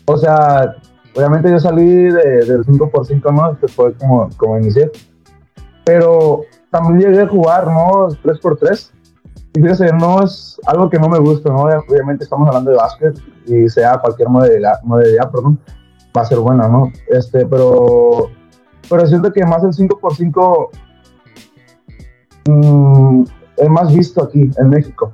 [0.08, 0.76] o sea,
[1.16, 3.60] obviamente yo salí del 5x5, ¿no?
[3.60, 4.90] Que fue como, como inicié.
[5.86, 6.42] Pero
[6.72, 8.08] también llegué a jugar, ¿no?
[8.10, 8.92] 3x3.
[9.56, 11.64] Y fíjese, no es algo que no me gusta, ¿no?
[11.64, 15.60] Obviamente estamos hablando de básquet y sea cualquier modalidad, modalidad perdón,
[16.16, 16.92] va a ser buena, ¿no?
[17.10, 18.30] Este, pero
[18.90, 20.70] pero siento que más el 5x5
[22.48, 23.24] mm,
[23.58, 25.12] es más visto aquí en México.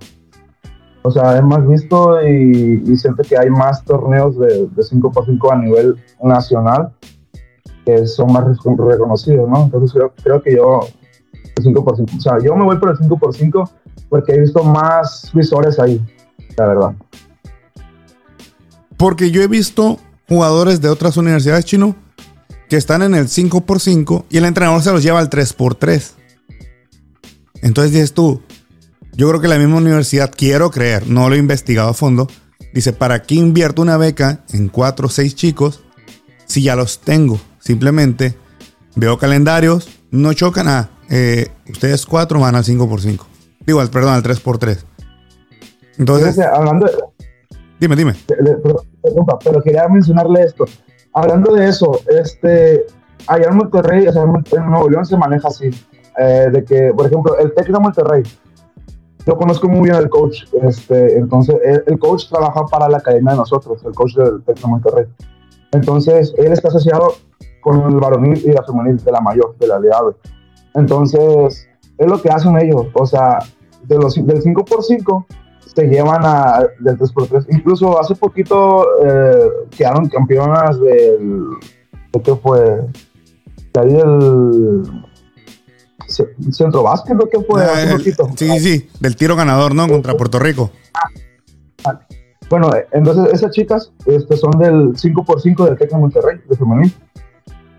[1.04, 5.96] O sea, es más visto y, siento que hay más torneos de, 5x5 a nivel
[6.22, 6.94] nacional
[7.86, 9.64] que son más reconocidos, ¿no?
[9.64, 10.80] Entonces creo, que yo,
[11.58, 13.70] el 5x5, o sea, yo me voy por el 5x5
[14.08, 16.02] porque he visto más visores ahí,
[16.58, 16.96] la verdad.
[18.96, 19.98] Porque yo he visto
[20.30, 21.96] jugadores de otras universidades chino
[22.70, 26.12] que están en el 5x5 y el entrenador se los lleva al 3x3.
[27.62, 28.42] Entonces dices tú,
[29.16, 32.28] yo creo que la misma universidad, quiero creer, no lo he investigado a fondo,
[32.74, 35.84] dice, ¿para qué invierto una beca en 4 o 6 chicos
[36.46, 37.40] si ya los tengo?
[37.60, 38.36] Simplemente
[38.96, 43.20] veo calendarios, no chocan, ah, eh, ustedes 4 van al 5x5.
[43.66, 44.78] Digo, perdón, al 3x3.
[45.98, 46.94] Entonces, hablando de,
[47.80, 48.16] Dime, dime.
[49.44, 50.66] pero quería mencionarle esto
[51.14, 52.86] hablando de eso, este,
[53.28, 55.70] allá en Monterrey, o sea, en Nuevo León se maneja así.
[56.16, 58.24] Eh, de que, por ejemplo, el TEC de Monterrey
[59.26, 61.56] yo conozco muy bien al coach, este, entonces
[61.86, 65.06] el, coach trabaja para la academia de nosotros, el coach del Tecno Monterrey.
[65.72, 67.14] Entonces él está asociado
[67.62, 69.98] con el varonil y la femenil de la mayor, de la Liga
[70.76, 73.40] Entonces es lo que hacen ellos, o sea,
[73.84, 75.26] de los, del 5x5
[75.74, 77.48] se llevan a, del 3x3.
[77.50, 81.46] Incluso hace poquito eh, quedaron campeonas del,
[82.12, 82.82] ¿de qué fue?
[83.74, 84.84] De ahí del
[86.08, 87.98] centro básquet, lo que fue ah,
[88.36, 89.88] Sí, sí, del tiro ganador, ¿no?
[89.88, 90.72] Contra Puerto Rico.
[92.50, 96.94] Bueno, entonces esas chicas este, son del 5x5 del Tec Monterrey, de femenil.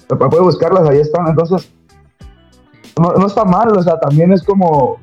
[0.09, 1.29] Puede buscarlas, ahí están.
[1.29, 1.71] Entonces,
[2.99, 4.99] no, está mal, o sea, también es como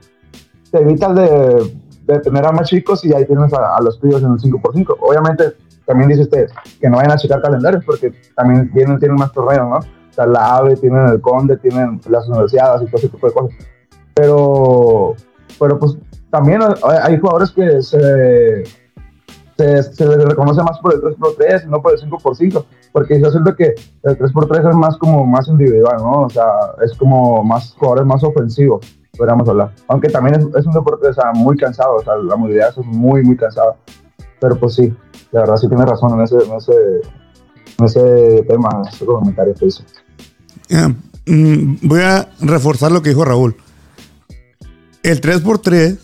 [0.71, 1.73] te evitas de,
[2.05, 4.97] de tener a más chicos y ahí tienes a, los tuyos en el 5x5.
[4.99, 5.55] Obviamente,
[5.85, 6.47] también dice usted
[6.79, 10.00] que no vayan a checar calendarios porque también tienen, tienen más torneos, ¿no?
[10.11, 13.57] Sea, la AVE, tienen el Conde, tienen las universidades y todo ese tipo de cosas.
[14.13, 15.15] Pero,
[15.57, 15.97] pero pues
[16.29, 16.61] también
[17.03, 18.63] hay jugadores que se,
[19.57, 23.29] se, se les reconoce más por el 3x3 y no por el 5x5, porque yo
[23.31, 26.23] siento que el 3x3 es más como más individual, ¿no?
[26.23, 26.47] O sea,
[26.83, 28.85] es como más jugadores más ofensivos,
[29.17, 29.73] podríamos hablar.
[29.87, 32.85] Aunque también es, es un deporte o sea, muy cansado, o sea, la movilidad es
[32.85, 33.75] muy, muy cansada.
[34.39, 34.93] Pero pues sí,
[35.31, 37.01] la verdad sí tiene razón en ese, en ese,
[37.83, 39.83] ese tema, ese comentario que hizo.
[41.25, 43.55] Mm, voy a reforzar lo que dijo Raúl.
[45.03, 45.97] El 3x3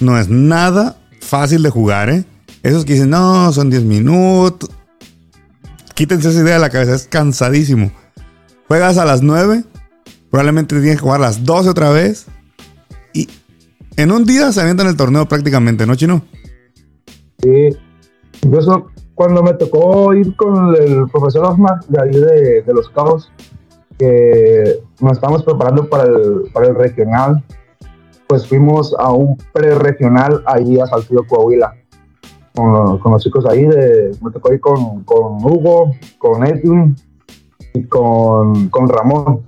[0.00, 2.24] no es nada fácil de jugar, ¿eh?
[2.62, 4.70] Esos que dicen, no, son 10 minutos.
[5.94, 7.90] Quítense esa idea de la cabeza, es cansadísimo.
[8.68, 9.64] Juegas a las 9,
[10.30, 12.26] probablemente tienes que jugar a las 12 otra vez.
[13.12, 13.28] Y
[13.96, 16.22] en un día se avientan el torneo prácticamente, ¿no, Chino?
[17.40, 17.76] Sí.
[18.42, 23.32] Incluso cuando me tocó ir con el profesor Osmar de ahí de, Los Cabos,
[23.98, 27.42] que nos estamos preparando para el, para el regional,
[28.26, 31.74] pues fuimos a un pre-regional ahí a Saltillo, Coahuila,
[32.54, 36.96] con, los chicos ahí, de, me tocó ir con, con Hugo, con Edwin
[37.74, 39.42] y con, con Ramón.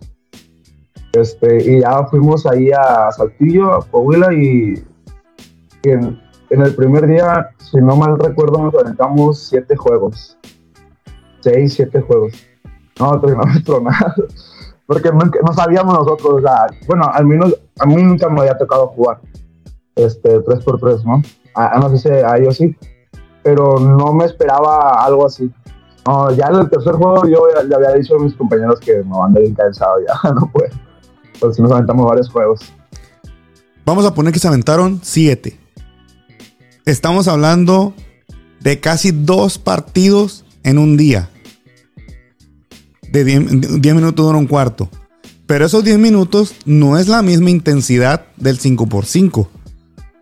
[1.13, 4.75] Este, y ya fuimos ahí a Saltillo, a Coahuila y,
[5.85, 10.39] en el primer día, si no mal recuerdo, nos aventamos siete juegos.
[11.41, 12.33] Seis, siete juegos.
[12.99, 14.15] No, no nada.
[14.87, 18.89] Porque no, sabíamos nosotros, o sea, bueno, al menos a mí nunca me había tocado
[18.89, 19.21] jugar
[19.95, 21.23] este 3x3, ¿no?
[21.55, 22.75] A, no sé si a ellos sí,
[23.43, 25.53] pero no me esperaba algo así.
[26.37, 29.37] Ya en el tercer juego yo le había dicho a mis compañeros que me van
[29.37, 30.71] a bien cansado ya, no puedo.
[31.39, 32.61] Pues si nos aventamos varios juegos.
[33.85, 35.61] Vamos a poner que se aventaron siete.
[36.87, 37.93] Estamos hablando
[38.61, 41.29] de casi dos partidos en un día.
[43.11, 44.89] De 10 minutos dura un cuarto.
[45.47, 49.49] Pero esos 10 minutos no es la misma intensidad del 5x5.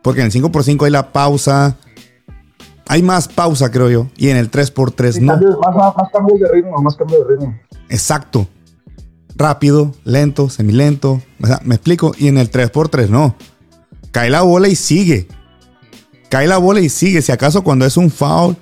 [0.03, 1.77] Porque en el 5x5 hay la pausa.
[2.89, 4.07] Hay más pausa, creo yo.
[4.17, 5.37] Y en el 3x3 no.
[5.37, 7.59] Más, más, cambio de ritmo, más cambio de ritmo.
[7.89, 8.47] Exacto.
[9.35, 11.21] Rápido, lento, semilento.
[11.43, 12.13] O sea, me explico.
[12.17, 13.35] Y en el 3x3 no.
[14.13, 15.27] Cae la bola y sigue
[16.29, 17.23] cae la bola y sigue.
[17.23, 18.57] Si acaso cuando es un foul,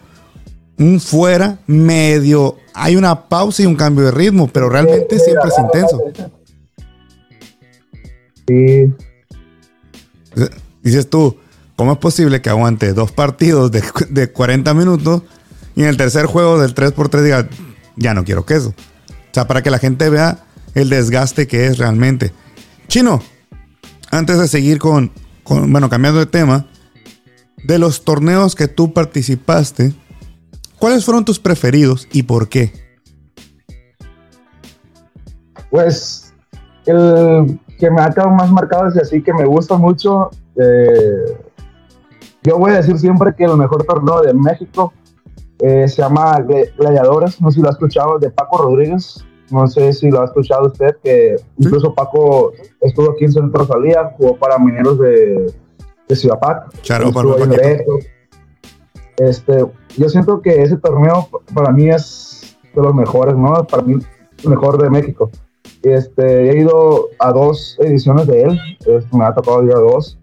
[0.79, 5.59] un fuera, medio, hay una pausa y un cambio de ritmo, pero realmente siempre es
[5.59, 6.03] intenso.
[8.47, 8.93] Sí.
[10.83, 11.37] Dices tú,
[11.77, 15.23] ¿cómo es posible que aguante dos partidos de, de 40 minutos
[15.77, 17.49] y en el tercer juego del 3x3 diga,
[17.97, 18.71] ya no quiero queso?
[18.71, 22.33] O sea, para que la gente vea el desgaste que es realmente.
[22.89, 23.23] Chino,
[24.11, 26.67] antes de seguir con, con bueno, cambiando de tema,
[27.65, 29.95] de los torneos que tú participaste,
[30.85, 32.71] ¿cuáles fueron tus preferidos y por qué?
[35.71, 36.35] Pues
[36.85, 40.29] el que me ha quedado más marcado es así que me gusta mucho.
[40.61, 41.39] Eh,
[42.43, 44.93] yo voy a decir siempre que el mejor torneo de México
[45.61, 46.45] eh, se llama
[46.77, 49.25] Gladiadores, no sé si lo ha escuchado, de Paco Rodríguez.
[49.51, 53.67] No sé si lo ha escuchado usted, que incluso Paco estuvo aquí en Centro
[54.19, 55.51] jugó para Mineros de,
[56.09, 56.69] de Ciudad Pac.
[59.17, 59.65] Este,
[59.97, 63.65] yo siento que ese torneo para mí es de los mejores, ¿no?
[63.67, 63.95] Para mí,
[64.43, 65.31] el mejor de México.
[65.83, 70.19] Este, he ido a dos ediciones de él, este, me ha tocado ir a dos.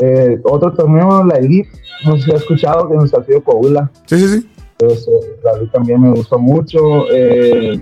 [0.00, 1.70] Eh, otro torneo, la Elite,
[2.04, 3.90] no sé si ha escuchado, que en el Saltillo Coahuila.
[4.06, 4.50] Sí, sí, sí.
[4.78, 5.10] Este,
[5.42, 7.10] la Elite también me gustó mucho.
[7.10, 7.80] Eh,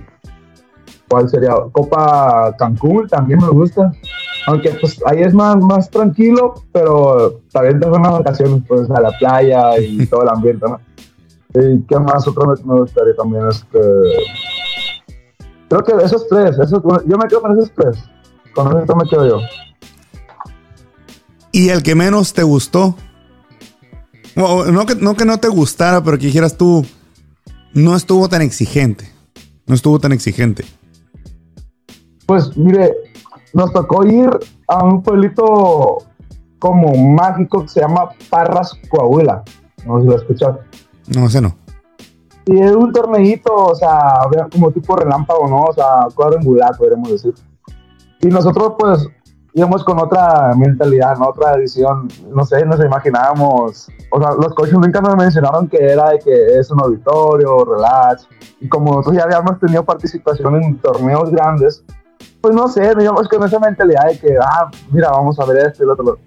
[1.09, 1.55] ¿Cuál sería?
[1.71, 3.91] Copa Cancún también me gusta.
[4.47, 9.11] Aunque pues ahí es más, más tranquilo, pero también te unas vacaciones pues a la
[9.19, 10.79] playa y todo el ambiente, ¿no?
[11.53, 12.25] ¿Y qué más?
[12.27, 13.79] Otro me gustaría también, este...
[15.67, 17.97] Creo que esos tres, esos, yo me quedo con esos tres.
[18.55, 19.39] Con esos me quedo yo.
[21.51, 22.95] ¿Y el que menos te gustó?
[24.35, 26.85] no, que, no que no te gustara, pero que dijeras tú,
[27.73, 29.11] no estuvo tan exigente.
[29.65, 30.63] No estuvo tan exigente.
[32.25, 32.93] Pues mire,
[33.53, 34.29] nos tocó ir
[34.67, 35.97] a un pueblito
[36.59, 39.43] como mágico que se llama Parras Coahuila.
[39.85, 40.59] No sé si lo escuchado.
[41.15, 41.55] No, sé no.
[42.45, 45.63] Y es un torneito, o sea, como tipo relámpago, ¿no?
[45.63, 47.33] O sea, cuadrangular, podríamos decir.
[48.21, 49.07] Y nosotros, pues,
[49.53, 51.27] íbamos con otra mentalidad, ¿no?
[51.27, 52.07] otra edición.
[52.33, 53.89] No sé, nos imaginábamos.
[54.11, 58.27] O sea, los coaches nunca nos mencionaron que era de que es un auditorio, relax.
[58.61, 61.83] Y como nosotros ya habíamos tenido participación en torneos grandes,
[62.41, 65.83] pues no sé, íbamos con esa mentalidad de que, ah, mira, vamos a ver esto
[65.83, 66.19] y lo otro.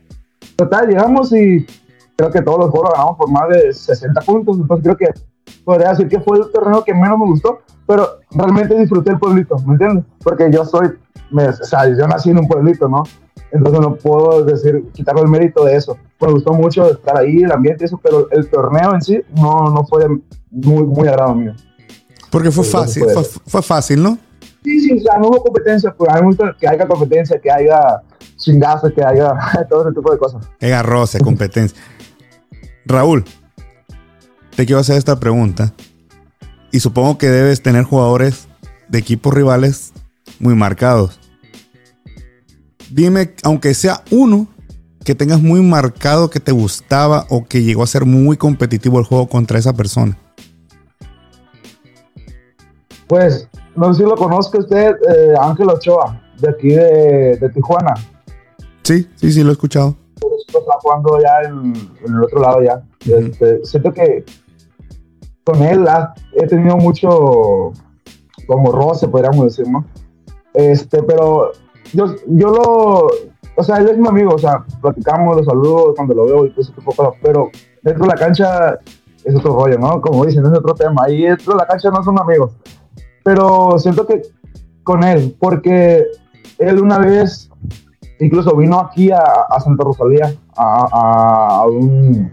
[0.56, 1.66] Total, llegamos y
[2.16, 4.58] creo que todos los juegos ganamos por más de 60 puntos.
[4.58, 5.20] Entonces creo que
[5.64, 9.56] podría decir que fue el torneo que menos me gustó, pero realmente disfruté el pueblito,
[9.66, 10.04] ¿me entiendes?
[10.22, 10.90] Porque yo soy,
[11.30, 13.02] me, o sea, yo nací en un pueblito, ¿no?
[13.52, 15.96] Entonces no puedo decir, quitarle el mérito de eso.
[16.20, 19.70] Me gustó mucho estar ahí, el ambiente y eso, pero el torneo en sí no,
[19.70, 20.06] no fue
[20.50, 21.54] muy, muy agrado mío.
[22.30, 24.18] Porque fue fácil, fue, fue, fácil, ¿no?
[24.62, 27.40] Sí, sí, o sea, no hubo competencia, pues a mí me gusta que haya competencia,
[27.40, 28.02] que haya
[28.36, 29.32] chingazo, que haya
[29.70, 30.46] todo ese tipo de cosas.
[30.58, 31.80] Es arroz, competencia.
[32.84, 33.24] Raúl,
[34.56, 35.72] te quiero hacer esta pregunta.
[36.72, 38.48] Y supongo que debes tener jugadores
[38.88, 39.92] de equipos rivales
[40.38, 41.18] muy marcados.
[42.90, 44.48] Dime, aunque sea uno
[45.04, 49.06] que tengas muy marcado que te gustaba o que llegó a ser muy competitivo el
[49.06, 50.18] juego contra esa persona.
[53.06, 57.94] Pues, no sé si lo conozca usted, eh, Ángel Ochoa, de aquí de, Tijuana.
[58.82, 59.96] Sí, sí, sí, lo he escuchado.
[60.46, 61.74] Está jugando ya en,
[62.06, 62.82] el otro lado ya.
[63.00, 64.24] Este, siento que
[65.44, 65.86] con él
[66.34, 67.72] he tenido mucho
[68.46, 69.84] como roce, podríamos decir, ¿no?
[70.54, 71.52] Este, pero
[71.92, 73.06] yo, yo lo,
[73.56, 76.50] o sea, él es mi amigo, o sea, platicamos, los saludos cuando lo veo y
[76.50, 77.50] todo ese tipo de cosas, pero
[77.82, 78.78] dentro de la cancha
[79.24, 80.00] es otro rollo, ¿no?
[80.00, 81.02] Como dicen, es otro tema.
[81.04, 82.52] Ahí dentro de la cancha no son amigos.
[83.22, 84.22] Pero siento que
[84.82, 86.04] con él, porque
[86.58, 87.50] él una vez
[88.20, 92.32] incluso vino aquí a, a Santa Rosalía a, a, un,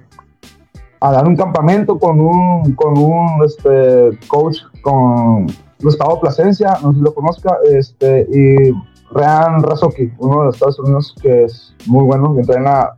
[0.99, 5.47] a dar un campamento con un, con un este, coach, con
[5.81, 8.71] Gustavo Plasencia, no sé si lo conozca, este, y
[9.11, 12.91] Ryan Razoki, uno de los Estados Unidos que es muy bueno, que entrena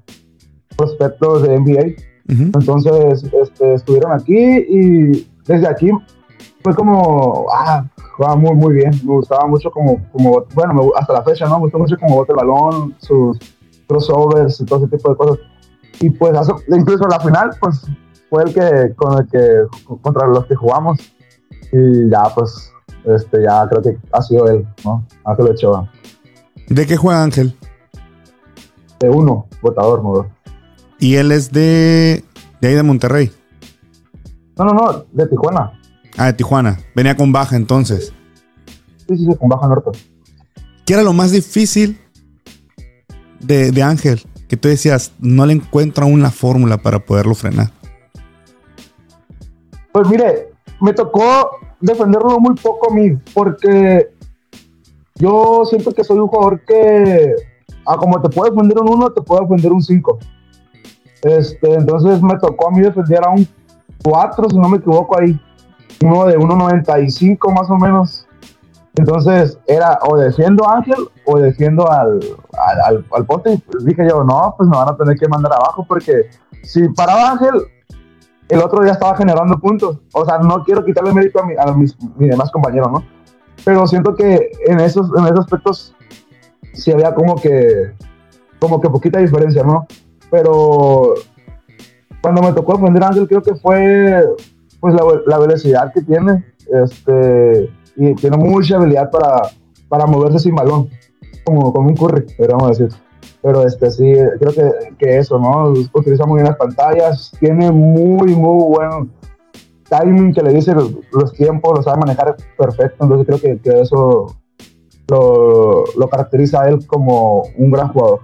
[0.75, 2.09] prospectos de NBA.
[2.29, 5.89] Entonces este, estuvieron aquí y desde aquí
[6.63, 8.91] fue como, ah, jugaba muy, muy bien.
[9.03, 11.55] Me gustaba mucho como, como bueno, hasta la fecha, ¿no?
[11.55, 13.37] Me gustó mucho como bote el balón, sus
[13.87, 15.39] crossovers y todo ese tipo de cosas.
[16.01, 16.37] Y pues
[16.69, 17.85] incluso la final, pues
[18.29, 19.63] fue el que, con el que,
[20.01, 20.99] contra los que jugamos.
[21.71, 22.71] Y ya, pues,
[23.05, 25.05] este, ya creo que ha sido él, ¿no?
[25.23, 25.91] Ángel Ochoa.
[26.67, 27.55] ¿De qué juega Ángel?
[28.99, 30.27] De uno, votador, modo.
[30.99, 32.23] ¿Y él es de,
[32.59, 33.31] de ahí de Monterrey?
[34.57, 35.79] No, no, no, de Tijuana.
[36.17, 36.79] Ah, de Tijuana.
[36.95, 38.13] Venía con baja entonces.
[39.07, 39.97] Sí, sí, sí, con baja norte.
[40.85, 41.99] ¿Qué era lo más difícil
[43.39, 44.21] de, de Ángel?
[44.47, 47.71] Que tú decías, no le encuentro aún la fórmula para poderlo frenar.
[49.91, 50.49] Pues mire,
[50.81, 54.11] me tocó defenderlo muy poco a mí, porque
[55.15, 57.35] yo siento que soy un jugador que,
[57.85, 60.19] ah, como te puede defender un 1, te puede defender un 5.
[61.23, 63.47] Este, entonces me tocó a mí defender a un
[64.03, 65.39] 4, si no me equivoco ahí.
[66.03, 68.27] Uno de 1.95 más o menos.
[68.95, 72.19] Entonces era o defiendo a Ángel o defiendo al,
[72.85, 73.53] al, al, poste.
[73.53, 76.29] Y dije yo, no, pues me van a tener que mandar abajo porque
[76.63, 77.53] si paraba Ángel,
[78.49, 79.99] el otro ya estaba generando puntos.
[80.13, 83.03] O sea, no quiero quitarle mérito a, mi, a mis, mis, demás compañeros, ¿no?
[83.63, 85.95] Pero siento que en esos, en esos aspectos
[86.73, 87.93] sí había como que,
[88.59, 89.85] como que poquita diferencia, ¿no?
[90.31, 91.13] Pero
[92.21, 94.25] cuando me tocó defender a Ángel, creo que fue
[94.79, 96.43] pues la, la, velocidad que tiene,
[96.83, 99.49] este, y tiene mucha habilidad para,
[99.87, 100.89] para moverse sin balón,
[101.43, 102.95] como, como un curry, podríamos decir.
[103.41, 105.73] Pero este sí, creo que, que eso, ¿no?
[105.93, 109.11] Utiliza muy bien las pantallas, tiene muy, muy buen
[109.89, 114.35] timing que le dice los, tiempos, lo sabe manejar perfecto, entonces creo que, que eso
[115.07, 118.21] lo, lo, caracteriza a él como un gran jugador.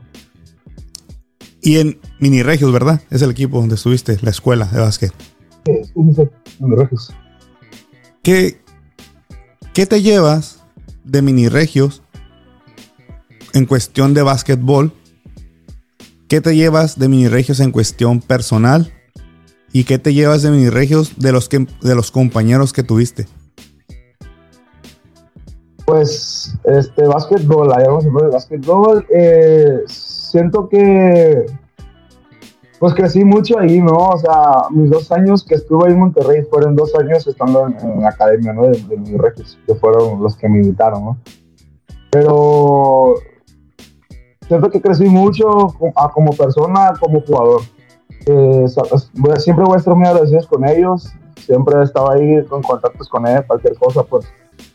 [1.61, 3.01] Y en Mini Regios, ¿verdad?
[3.09, 5.11] Es el equipo donde estuviste, la escuela de básquet.
[5.95, 7.13] Mini Regios.
[8.23, 8.61] ¿Qué,
[9.73, 10.63] ¿Qué te llevas
[11.03, 12.01] de Mini Regios
[13.53, 14.93] en cuestión de básquetbol
[16.27, 18.91] ¿Qué te llevas de mini regios en cuestión personal?
[19.71, 23.27] ¿Y qué te llevas de mini regios de los, que, de los compañeros que tuviste?
[25.85, 29.05] Pues, este, básquetbol, vamos a de básquetbol.
[29.15, 31.45] Eh, siento que
[32.85, 33.95] pues crecí mucho ahí, ¿no?
[33.95, 37.99] O sea, mis dos años que estuve ahí en Monterrey fueron dos años estando en,
[37.99, 38.67] la academia, ¿no?
[38.67, 41.17] De, de mis que fueron los que me invitaron, ¿no?
[42.11, 43.15] Pero
[44.47, 45.73] siento que crecí mucho
[46.13, 47.61] como persona, como jugador.
[48.27, 48.67] Eh,
[49.39, 53.25] siempre voy a estar muy agradecido con ellos, siempre he estado ahí con contactos con
[53.25, 54.27] ellos, cualquier cosa, pues,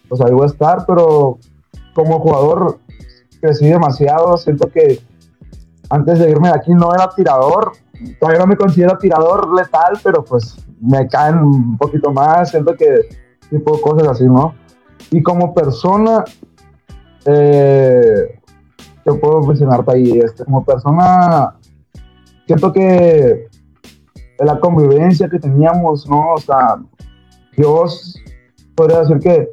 [0.09, 1.39] pues ahí voy a estar, pero
[1.95, 2.81] como jugador
[3.41, 4.99] crecí demasiado, siento que
[5.89, 7.71] antes de irme de aquí no era tirador,
[8.19, 13.09] todavía no me considero tirador letal, pero pues me caen un poquito más, siento que
[13.51, 14.55] tipo cosas así, ¿no?
[15.11, 16.25] Y como persona,
[17.25, 18.39] eh,
[19.05, 21.57] te puedo mencionarte ahí, este, como persona,
[22.47, 23.49] siento que
[24.39, 26.35] la convivencia que teníamos, ¿no?
[26.35, 26.77] O sea,
[27.57, 28.15] Dios
[28.75, 29.51] podría decir que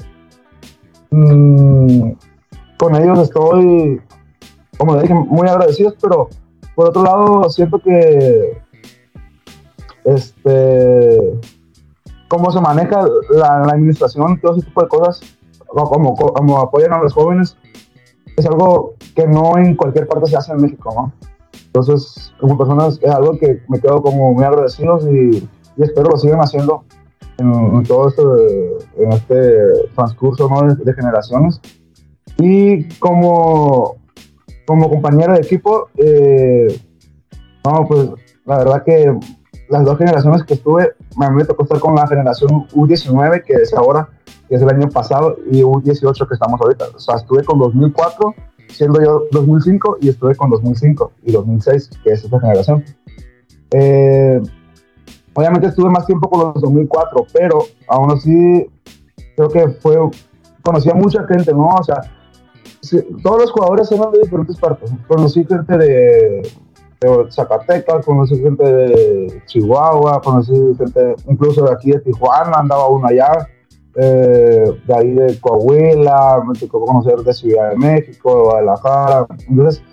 [1.12, 2.12] mmm,
[2.78, 4.02] con ellos estoy,
[4.78, 6.30] como le dije, muy agradecidos, pero
[6.78, 8.62] por otro lado, siento que
[10.06, 11.40] este
[12.28, 15.22] cómo se maneja la, administración, todo ese tipo de cosas,
[15.66, 17.58] como, como apoyan a los jóvenes,
[18.36, 21.14] es algo que no en cualquier parte se hace en México, ¿no?
[21.66, 26.42] Entonces, como personas, es algo que me quedo como muy agradecidos y, espero lo sigan
[26.42, 26.84] haciendo
[27.40, 28.38] en, todo esto,
[28.98, 30.76] en este transcurso ¿no?
[30.76, 31.60] de, generaciones.
[32.38, 33.96] Y como,
[34.68, 36.68] como compañero de equipo, eh,
[37.88, 38.10] pues
[38.46, 39.18] la verdad que
[39.70, 43.54] las dos generaciones que estuve, a mí me tocó estar con la generación U19, que
[43.54, 44.10] es ahora,
[44.48, 46.86] que es el año pasado, y U18 que estamos ahorita.
[46.96, 48.36] O sea, estuve con 2004,
[48.70, 52.84] siendo yo 2005, y estuve con 2005 y 2006, que es esta generación.
[53.72, 54.42] Eh,
[55.34, 58.70] obviamente estuve más tiempo con los 2004, pero aún así
[59.38, 59.98] creo que fue,
[60.62, 61.68] conocí a mucha gente, ¿no?
[61.68, 62.02] O sea,
[63.24, 64.92] todos los jugadores eran de diferentes partes.
[65.08, 66.42] Conocí gente de,
[67.30, 73.48] Zacatecas, conocí gente de Chihuahua, conocí gente incluso de aquí de Tijuana, andaba uno allá,
[73.96, 79.28] eh, de ahí de Coahuila, me tocó conocer de Ciudad de México, de Guadalajara.
[79.48, 79.84] Entonces,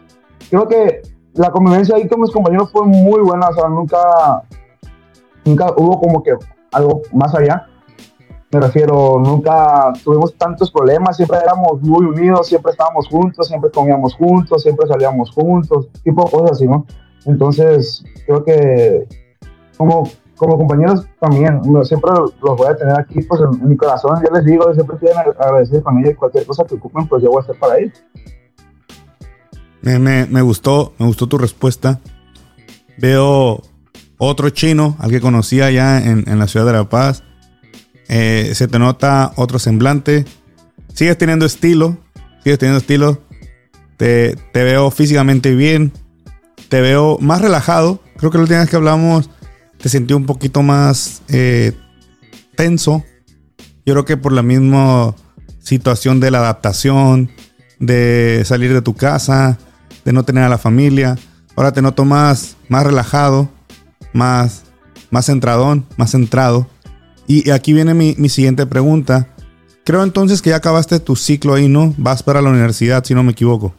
[0.49, 1.03] creo que
[1.35, 4.43] la convivencia ahí con mis compañeros fue muy buena, o sea, nunca,
[5.45, 6.33] nunca hubo como que
[6.72, 7.66] algo más allá
[8.55, 14.14] me refiero, nunca tuvimos tantos problemas, siempre éramos muy unidos, siempre estábamos juntos, siempre comíamos
[14.14, 16.86] juntos, siempre salíamos juntos, tipo cosas así, ¿no?
[17.26, 19.09] Entonces, creo que
[19.76, 24.32] como, como compañeros también, siempre los voy a tener aquí pues, en, mi corazón, yo
[24.32, 27.38] les digo, siempre estoy agradecido con ellos y cualquier cosa que ocupen, pues yo voy
[27.38, 28.05] a estar para ellos.
[29.82, 31.98] Me, me, me, gustó, me gustó tu respuesta.
[32.98, 33.61] Veo
[34.16, 37.24] otro chino al que conocía ya en, en la ciudad de La Paz
[38.09, 40.24] eh, se te nota otro semblante.
[40.92, 41.98] Sigues teniendo estilo.
[42.42, 43.22] Sigues teniendo estilo.
[43.96, 45.92] Te, veo físicamente bien.
[46.68, 48.00] Te veo más relajado.
[48.16, 49.30] Creo que la última vez que hablamos
[49.78, 51.72] te sentí un poquito más eh,
[52.57, 53.05] tenso.
[53.86, 55.14] Yo creo que por la misma
[55.61, 57.30] situación de la adaptación,
[57.78, 59.59] de salir de tu casa,
[60.05, 61.16] de no tener a la familia.
[61.57, 63.48] Ahora te noto más, más relajado,
[64.12, 64.64] más,
[65.11, 66.68] más centradón, más centrado.
[67.27, 69.29] Y aquí viene mi, siguiente pregunta.
[69.85, 71.95] Creo entonces que ya acabaste tu ciclo ahí, ¿no?
[71.97, 73.75] Vas para la universidad, si no me equivoco.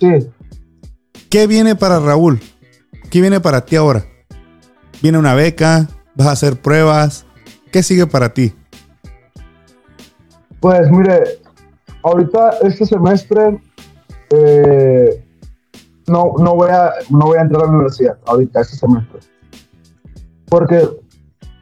[0.00, 0.28] Sí.
[1.30, 2.40] ¿Qué viene para Raúl?
[3.10, 4.04] ¿Qué viene para ti ahora?
[5.02, 5.88] ¿Viene una beca?
[6.14, 7.26] ¿Vas a hacer pruebas?
[7.72, 8.54] ¿Qué sigue para ti?
[10.60, 11.22] Pues mire,
[12.02, 13.60] ahorita este semestre
[14.30, 15.24] eh,
[16.06, 19.20] no, no, voy a, no voy a entrar a la universidad, ahorita este semestre.
[20.48, 20.88] Porque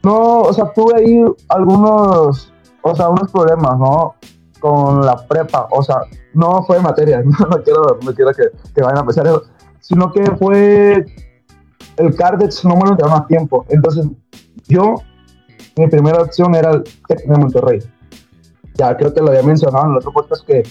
[0.04, 2.52] no, o sea, tuve ahí algunos,
[2.82, 4.14] o sea, unos problemas, ¿no?
[4.60, 5.96] Con la prepa, o sea,
[6.34, 8.44] no fue materia, no, quiero, no quiero que,
[8.74, 9.44] que, vayan a pensar eso,
[9.80, 11.06] sino que fue
[11.96, 13.64] el Cardex no me lo entregaron a tiempo.
[13.68, 14.06] Entonces,
[14.66, 14.96] yo,
[15.76, 17.78] mi primera opción era el Tec de Monterrey.
[18.74, 20.62] Ya creo que lo había mencionado en el otro podcast que,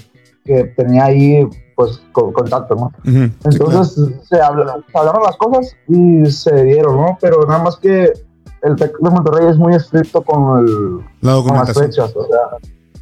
[0.44, 2.92] que tenía ahí, pues, contacto, ¿no?
[3.06, 7.18] Entonces, se, hablaron, se hablaron las cosas y se dieron, ¿no?
[7.22, 8.12] Pero nada más que
[8.64, 12.16] el TEC de Monterrey es muy estricto con, el, con las fechas.
[12.16, 12.58] O sea,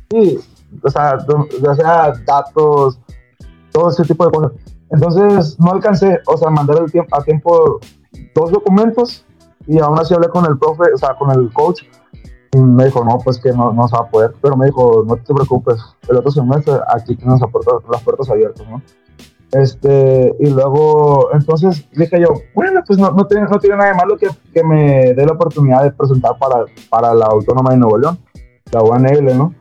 [0.09, 0.39] sí,
[0.84, 1.18] o sea,
[1.62, 2.99] ya sea datos,
[3.72, 4.51] todo ese tipo de cosas.
[4.89, 7.80] Entonces no alcancé, o sea, mandar el tiempo, a tiempo
[8.36, 9.26] dos documentos
[9.68, 11.84] y aún así hablé con el profe, o sea, con el coach
[12.53, 15.05] y me dijo, no, pues que no, no se va a poder, pero me dijo,
[15.07, 18.82] no te preocupes, el otro semestre aquí tienes las puertas, las puertas abiertas, ¿no?
[19.51, 23.97] Este, y luego, entonces dije yo, bueno, pues no, no, tiene, no tiene nada de
[23.97, 27.97] malo que, que, me dé la oportunidad de presentar para, para la Autónoma de Nuevo
[27.97, 28.17] León,
[28.71, 29.53] la UNL, ¿no?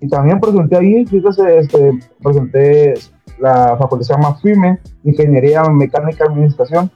[0.00, 2.94] Y también presenté ahí, fíjese, este, presenté
[3.38, 6.90] la facultad se llama FIME, Ingeniería Mecánica y Administración,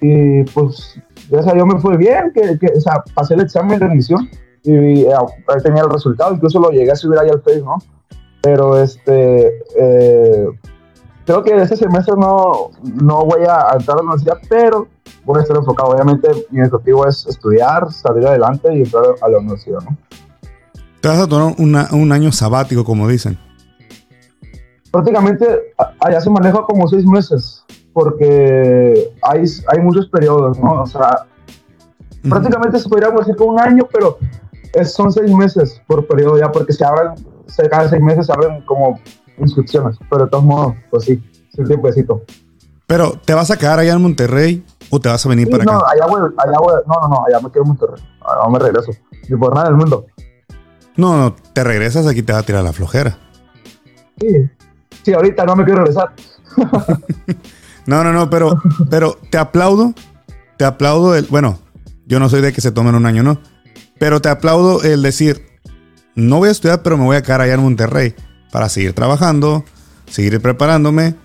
[0.00, 3.78] Y pues, gracias a Dios me fue bien, que, que o sea, pasé el examen
[3.78, 4.28] de admisión
[4.62, 7.76] y eh, ahí tenía el resultado, incluso lo llegué a subir ahí al Facebook, ¿no?
[8.40, 10.46] Pero este, eh,
[11.24, 14.88] creo que este semestre no, no voy a entrar a la universidad, pero
[15.24, 15.90] voy a estar enfocado.
[15.90, 19.96] Obviamente, mi objetivo es estudiar, salir adelante y entrar a la universidad, ¿no?
[21.00, 23.38] Te vas a tomar un año sabático, como dicen.
[24.90, 30.82] Prácticamente allá se maneja como seis meses, porque hay, hay muchos periodos, ¿no?
[30.82, 31.26] O sea,
[32.28, 34.18] prácticamente se podría decir como un año, pero
[34.72, 37.14] es, son seis meses por periodo ya, porque se abren,
[37.70, 38.98] cada seis meses se abren como
[39.38, 41.22] inscripciones, pero de todos modos, pues sí,
[41.52, 42.22] es un tiempecito.
[42.86, 45.72] Pero, ¿te vas a quedar allá en Monterrey o te vas a venir para no,
[45.72, 45.86] acá?
[45.92, 48.02] Allá voy, allá voy, no, no, no, allá me quedo en Monterrey.
[48.20, 48.92] Allá me regreso.
[49.28, 50.06] Ni por nada del mundo.
[50.96, 53.18] No, no, te regresas aquí te va a tirar la flojera.
[54.20, 54.50] Sí,
[55.02, 56.12] sí, ahorita no me quiero regresar.
[57.86, 58.60] no, no, no, pero,
[58.90, 59.94] pero te aplaudo,
[60.56, 61.58] te aplaudo el, bueno,
[62.06, 63.40] yo no soy de que se tomen un año, no,
[63.98, 65.44] pero te aplaudo el decir,
[66.14, 68.14] no voy a estudiar, pero me voy a quedar allá en Monterrey
[68.54, 69.64] para seguir trabajando,
[70.08, 71.16] seguir preparándome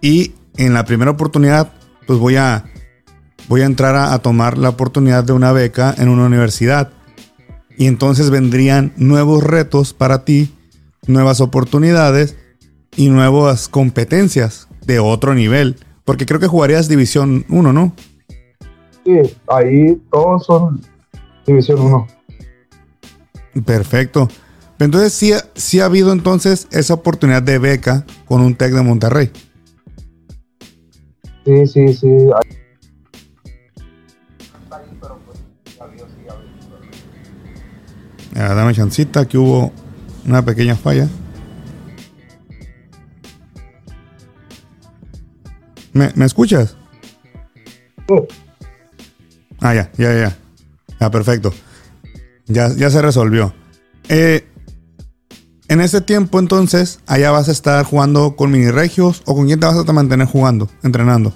[0.00, 1.74] y en la primera oportunidad,
[2.06, 2.64] pues voy a,
[3.48, 6.90] voy a entrar a, tomar la oportunidad de una beca en una universidad.
[7.76, 10.54] Y entonces vendrían nuevos retos para ti,
[11.06, 12.38] nuevas oportunidades
[12.96, 15.76] y nuevas competencias de otro nivel.
[16.06, 17.92] Porque creo que jugarías División 1, ¿no?
[19.04, 20.80] Sí, ahí todos son
[21.46, 22.06] División 1.
[23.66, 24.30] Perfecto.
[24.80, 29.30] Entonces sí, sí ha habido entonces esa oportunidad de beca con un TEC de Monterrey.
[31.44, 32.08] Sí, sí, sí.
[38.36, 39.70] Ah, dame chancita que hubo
[40.24, 41.08] una pequeña falla.
[45.92, 46.76] ¿Me, ¿me escuchas?
[49.60, 50.36] Ah, ya, ya, ya.
[50.98, 51.52] Ah, perfecto.
[52.46, 53.52] Ya, ya se resolvió.
[54.08, 54.46] Eh,
[55.70, 59.60] en ese tiempo, entonces, allá vas a estar jugando con mini regios o con quién
[59.60, 61.32] te vas a mantener jugando, entrenando.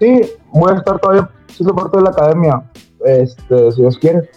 [0.00, 2.70] Sí, voy a estar todavía siendo parte de la academia,
[3.04, 4.30] este, si Dios quiere.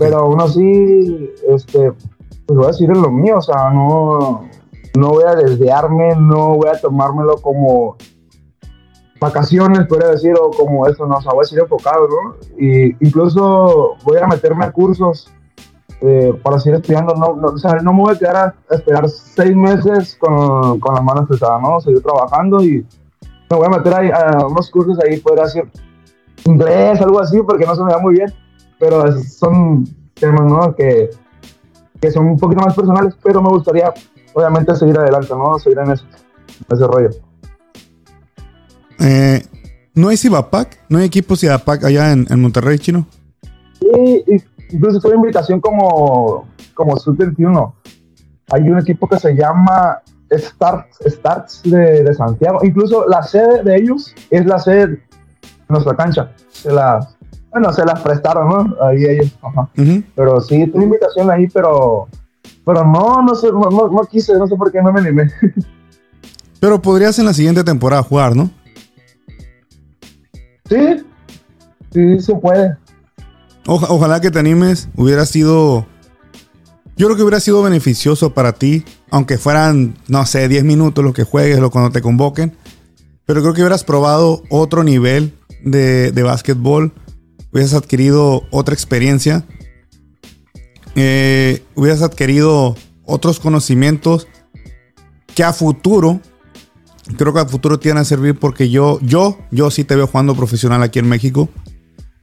[0.00, 1.92] Pero aún así, este,
[2.46, 4.48] pues voy a decir en lo mío, o sea, no,
[4.96, 7.96] no voy a desviarme, no voy a tomármelo como
[9.20, 12.36] vacaciones, podría decir, o como eso, no, o sea, voy a seguir enfocado, ¿no?
[12.58, 15.32] Y incluso voy a meterme a cursos
[16.00, 19.08] eh, para seguir estudiando, no, no, o sea, no me voy a quedar a, esperar
[19.08, 21.80] seis meses con, con las manos pesadas, ¿no?
[21.80, 22.86] Seguir trabajando y
[23.50, 25.68] me voy a meter ahí a unos cursos ahí, poder hacer
[26.44, 28.32] inglés, algo así, porque no se me da muy bien,
[28.78, 29.84] pero son
[30.14, 30.74] temas, ¿no?
[30.74, 31.10] Que,
[32.00, 33.92] que son un poquito más personales, pero me gustaría,
[34.34, 35.58] obviamente, seguir adelante, ¿no?
[35.58, 37.10] Seguir en, ese rollo.
[39.00, 39.42] Eh,
[39.94, 40.78] ¿No hay Cibapac?
[40.88, 43.06] ¿No hay equipo Cibapac allá en, en Monterrey, chino?
[43.80, 47.72] Sí, y incluso tuve invitación como, como Sub-21.
[48.50, 50.00] Hay un equipo que se llama
[50.32, 52.60] Starts, Starts de, de, Santiago.
[52.62, 55.02] Incluso la sede de ellos es la sede de
[55.68, 56.32] nuestra cancha.
[56.50, 57.06] Se la,
[57.50, 58.86] bueno, se las prestaron, ¿no?
[58.86, 59.36] Ahí ellos.
[59.42, 59.68] Ajá.
[60.14, 62.08] Pero sí, tuve invitación ahí, pero,
[62.64, 65.30] pero no, no sé, no, no, no quise, no sé por qué no me animé.
[66.60, 68.50] pero podrías en la siguiente temporada jugar, ¿no?
[70.68, 71.02] Sí,
[71.90, 72.76] sí se puede
[73.68, 74.88] ojalá que te animes.
[74.96, 75.86] Hubiera sido.
[76.96, 81.12] Yo creo que hubiera sido beneficioso para ti, aunque fueran, no sé, 10 minutos lo
[81.12, 82.56] que juegues, lo cuando te convoquen.
[83.24, 86.92] Pero creo que hubieras probado otro nivel de, de básquetbol.
[87.52, 89.44] Hubieras adquirido otra experiencia.
[90.96, 94.26] Eh, hubieras adquirido otros conocimientos
[95.34, 96.20] que a futuro,
[97.16, 100.34] creo que a futuro te a servir porque yo, yo, yo sí te veo jugando
[100.34, 101.48] profesional aquí en México.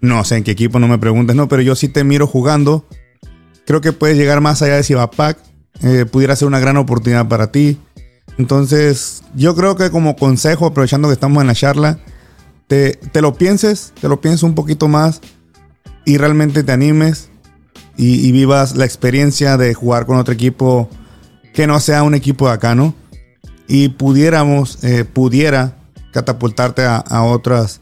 [0.02, 2.86] No sé en qué equipo, no me preguntes, no, pero yo sí te miro jugando.
[3.66, 5.38] Creo que puedes llegar más allá de Cibapac.
[5.82, 7.80] Eh, pudiera ser una gran oportunidad para ti.
[8.38, 12.00] Entonces, yo creo que como consejo, aprovechando que estamos en la charla,
[12.68, 15.22] te, lo pienses, te lo pienses un poquito más
[16.04, 17.30] y realmente te animes
[17.98, 20.90] y, vivas la experiencia de jugar con otro equipo
[21.54, 22.94] que no sea un equipo de acá, ¿no?
[23.68, 25.78] Y pudiéramos, eh, pudiera
[26.12, 27.82] catapultarte a otras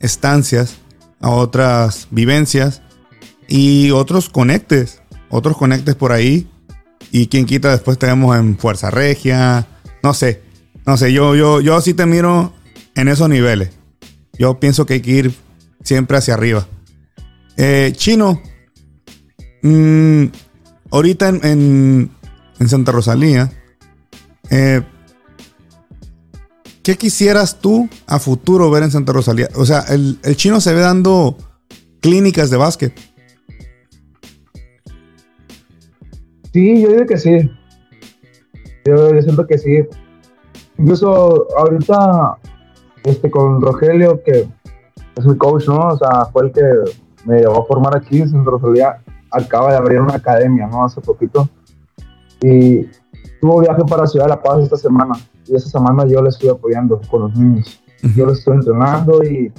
[0.00, 0.76] estancias
[1.22, 2.82] a otras vivencias
[3.48, 5.00] y otros conectes,
[5.30, 6.48] otros conectes por ahí.
[7.10, 9.66] Y quien quita después tenemos en Fuerza Regia,
[10.02, 10.42] no sé,
[10.86, 12.52] no sé, yo, yo, yo sí te miro
[12.94, 13.70] en esos niveles.
[14.38, 15.34] Yo pienso que hay que ir
[15.82, 16.66] siempre hacia arriba.
[17.56, 18.40] Eh, chino,
[19.62, 20.24] mm,
[20.90, 22.10] ahorita en,
[22.58, 23.52] en, Santa Rosalía,
[24.50, 24.82] eh,
[26.82, 29.48] ¿qué quisieras tú a futuro ver en Santa Rosalía?
[29.54, 31.36] O sea, el, el chino se ve dando
[32.00, 32.92] clínicas de básquet.
[36.52, 37.50] Sí, yo digo que sí.
[38.84, 39.86] Yo, siento que sí.
[40.78, 42.36] Incluso ahorita,
[43.04, 44.48] este, con Rogelio, que
[45.16, 45.88] es mi coach, ¿no?
[45.88, 46.62] O sea, fue el que
[47.24, 48.98] me llevó a formar aquí en Santa Rosalía.
[49.30, 50.84] Acaba de abrir una academia, ¿no?
[50.84, 51.48] Hace poquito.
[52.42, 52.86] Y
[53.40, 55.14] tuvo viaje para Ciudad de La Paz esta semana.
[55.46, 57.80] Y esta semana yo le estoy apoyando con los niños.
[58.16, 59.52] Yo le estoy entrenando y,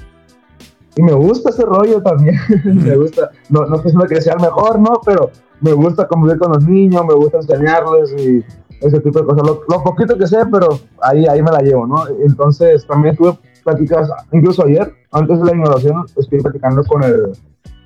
[0.96, 2.36] y me gusta ese rollo también.
[2.64, 3.32] me gusta.
[3.50, 5.00] No, no es que sea el mejor, ¿no?
[5.06, 5.32] Pero
[5.62, 8.44] me gusta convivir con los niños, me gusta enseñarles y
[8.82, 9.48] ese tipo de cosas.
[9.48, 12.04] Lo, lo, poquito que sé, pero ahí, ahí me la llevo, ¿no?
[12.26, 17.32] Entonces también estuve platicando, incluso ayer, antes de la inauguración, estoy platicando con el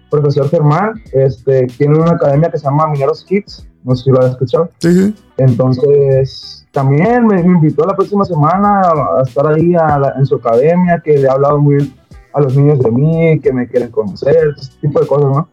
[0.10, 4.20] profesor Germán, este, tiene una academia que se llama Mineros Kids, no sé si lo
[4.20, 4.70] has escuchado.
[4.80, 5.16] Sí, sí.
[5.38, 9.74] Entonces, también me, invitó la próxima semana a, estar ahí
[10.16, 11.94] en su academia, que le ha hablado muy bien
[12.34, 15.50] a los niños de mí, que me quieren conocer, ese tipo de cosas, ¿no?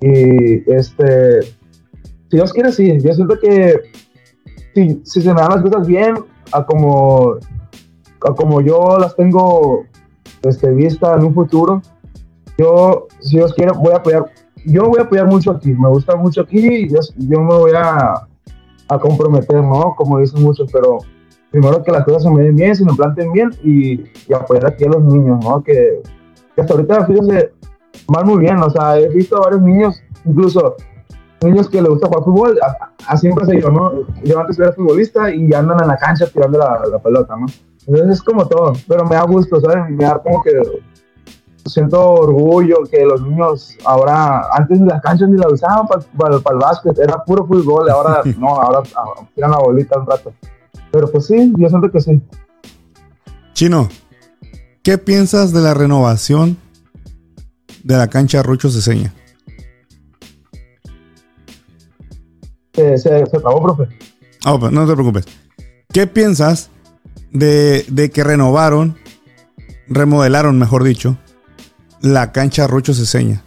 [0.00, 2.98] Y este, si Dios quiere, sí.
[2.98, 3.78] Yo siento que
[4.74, 6.14] si, si se me dan las cosas bien,
[6.50, 7.34] a como,
[8.22, 9.84] a como yo las tengo
[10.44, 11.82] este, vista en un futuro,
[12.56, 14.32] yo, si Dios quiere, voy a apoyar.
[14.64, 15.74] Yo voy a apoyar mucho aquí.
[15.74, 18.26] Me gusta mucho aquí yo, yo me voy a,
[18.88, 19.94] a comprometer, ¿no?
[19.96, 20.98] Como dicen muchos, pero
[21.50, 24.66] primero que las cosas se me den bien, se me planten bien y, y apoyar
[24.66, 25.62] aquí a los niños, ¿no?
[25.62, 26.02] Que,
[26.56, 27.52] hasta ahorita, fíjense,
[28.08, 30.76] van muy bien, o sea, he visto a varios niños, incluso
[31.42, 32.58] niños que les gusta jugar fútbol,
[33.06, 33.92] así empecé yo, ¿no?
[34.24, 37.46] Yo antes era futbolista y andan en la cancha tirando la, la, pelota, ¿no?
[37.86, 39.90] Entonces es como todo, pero me da gusto, ¿sabes?
[39.90, 40.52] Me da como que
[41.66, 46.58] siento orgullo que los niños ahora, antes ni las canchas ni las usaban para, el
[46.58, 48.82] básquet, era puro fútbol, ahora no, ahora
[49.34, 50.32] tiran la bolita un rato.
[50.90, 52.20] Pero pues sí, yo siento que sí.
[53.52, 53.88] Chino,
[54.82, 56.56] ¿qué piensas de la renovación
[57.82, 59.12] de la cancha Rucho Ceseña?
[62.72, 63.96] Se, se, se acabó, profe.
[64.46, 65.26] Oh, no te preocupes.
[65.92, 66.70] ¿Qué piensas
[67.30, 68.96] de, de, que renovaron,
[69.86, 71.16] remodelaron, mejor dicho,
[72.04, 73.42] la cancha Rucho Ceseña?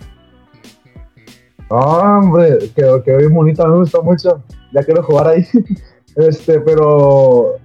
[1.70, 4.44] hombre, quedó, quedó bien bonita, me gustó mucho.
[4.74, 5.48] Ya quiero jugar ahí.
[6.16, 7.56] este, pero,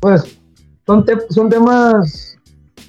[0.00, 0.38] pues,
[0.86, 2.38] son, te, son temas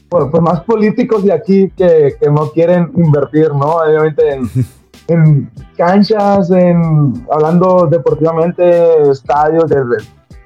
[0.09, 3.77] pues, pues, más políticos de aquí que, que no quieren invertir, ¿no?
[3.77, 4.49] Obviamente en,
[5.07, 9.97] en, canchas, en hablando deportivamente, estadios de, de,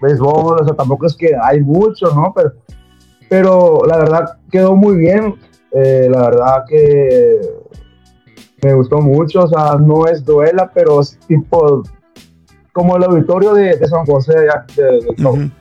[0.01, 2.31] béisbol, o sea, tampoco es que hay mucho, ¿no?
[2.33, 2.51] Pero,
[3.27, 5.35] pero la verdad quedó muy bien,
[5.75, 7.39] eh, la verdad que
[8.63, 11.83] me gustó mucho, o sea, no es duela, pero es tipo
[12.73, 15.51] como el auditorio de, de San José, de, de, de uh -huh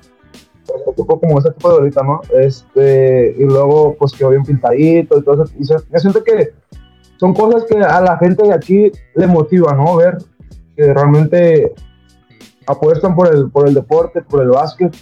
[0.96, 2.20] tipo como ese tipo de ahorita, ¿no?
[2.32, 5.54] Este, y luego pues quedó bien pintadito y todo eso.
[5.58, 6.52] Y se, yo siento que
[7.16, 9.96] son cosas que a la gente de aquí le motiva, ¿no?
[9.96, 10.18] Ver
[10.76, 11.72] que realmente
[12.66, 14.94] apuestan por el, por el deporte, por el básquet,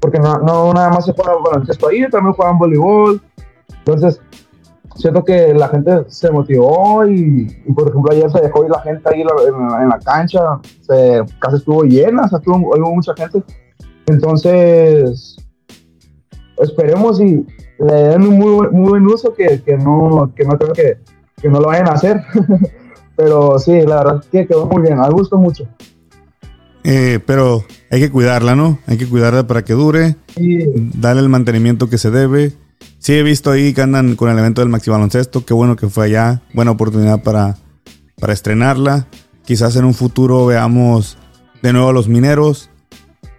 [0.00, 3.20] porque no, no nada más se juega baloncesto ahí, también juegan voleibol.
[3.88, 4.20] Entonces,
[4.96, 8.82] siento que la gente se motivó y, y, por ejemplo ayer se dejó ir la
[8.82, 12.94] gente ahí en la, en la cancha, se, casi estuvo llena, o sea, tuvo, hubo
[12.94, 13.42] mucha gente.
[14.06, 15.36] Entonces,
[16.58, 17.46] esperemos y
[17.78, 20.98] le den un muy, muy buen uso que, que, no, que no creo que,
[21.40, 22.20] que no lo vayan a hacer.
[23.16, 25.66] pero sí, la verdad que quedó muy bien, me gustó mucho.
[26.84, 28.78] Eh, pero hay que cuidarla, ¿no?
[28.86, 30.66] Hay que cuidarla para que dure, sí.
[30.94, 32.52] darle el mantenimiento que se debe.
[32.98, 35.44] Sí, he visto ahí que andan con el evento del Maxi Baloncesto.
[35.44, 36.42] Qué bueno que fue allá.
[36.52, 37.56] Buena oportunidad para,
[38.20, 39.06] para estrenarla.
[39.44, 41.16] Quizás en un futuro veamos
[41.62, 42.70] de nuevo a los mineros.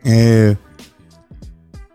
[0.04, 0.56] Eh,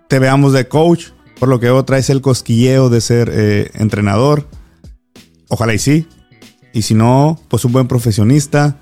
[0.08, 1.06] te veamos de coach.
[1.40, 4.46] Por lo que veo, traes el cosquilleo de ser eh, entrenador.
[5.48, 6.06] Ojalá y sí.
[6.72, 8.76] Y si no, pues un buen profesionista.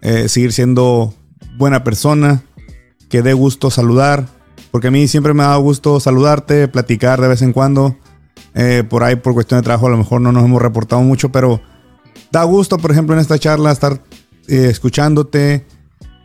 [0.00, 1.12] Eh, seguir siendo
[1.58, 2.42] buena persona.
[3.10, 4.26] Que dé gusto saludar.
[4.72, 7.94] Porque a mí siempre me ha dado gusto saludarte, platicar de vez en cuando.
[8.54, 11.30] Eh, por ahí, por cuestión de trabajo, a lo mejor no nos hemos reportado mucho,
[11.30, 11.60] pero
[12.32, 14.02] da gusto, por ejemplo, en esta charla estar
[14.48, 15.66] eh, escuchándote,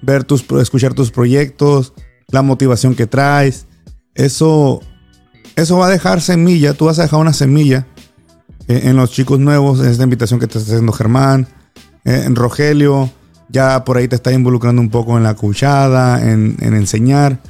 [0.01, 1.93] ver tus, escuchar tus proyectos,
[2.29, 3.67] la motivación que traes.
[4.15, 4.79] Eso,
[5.57, 6.73] eso va a dejar semilla.
[6.73, 7.85] Tú vas a dejar una semilla
[8.69, 11.47] eh, en los chicos nuevos, en esta invitación que te está haciendo Germán,
[12.05, 13.11] en Rogelio.
[13.49, 17.41] Ya por ahí te está involucrando un poco en la cuchada, en enseñar.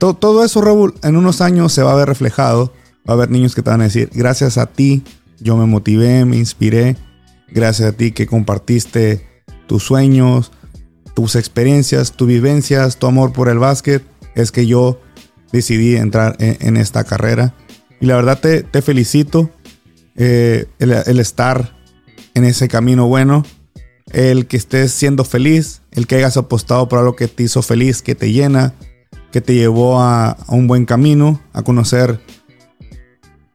[0.00, 2.72] Todo, eso, Raúl, en unos años se va a ver reflejado.
[3.06, 5.02] Va a haber niños que te van a decir, gracias a ti,
[5.40, 6.96] yo me motivé, me inspiré.
[7.48, 9.28] Gracias a ti que compartiste
[9.66, 10.52] tus sueños,
[11.14, 14.02] tus experiencias, tus vivencias, tu amor por el básquet.
[14.34, 14.98] Es que yo
[15.52, 17.54] decidí entrar en, esta carrera.
[18.00, 19.50] Y la verdad te, felicito
[20.16, 21.76] eh, el, estar
[22.32, 23.44] en ese camino bueno,
[24.12, 28.00] el que estés siendo feliz, el que hayas apostado por algo que te hizo feliz,
[28.00, 28.72] que te llena,
[29.32, 32.20] que te llevó a, un buen camino, a conocer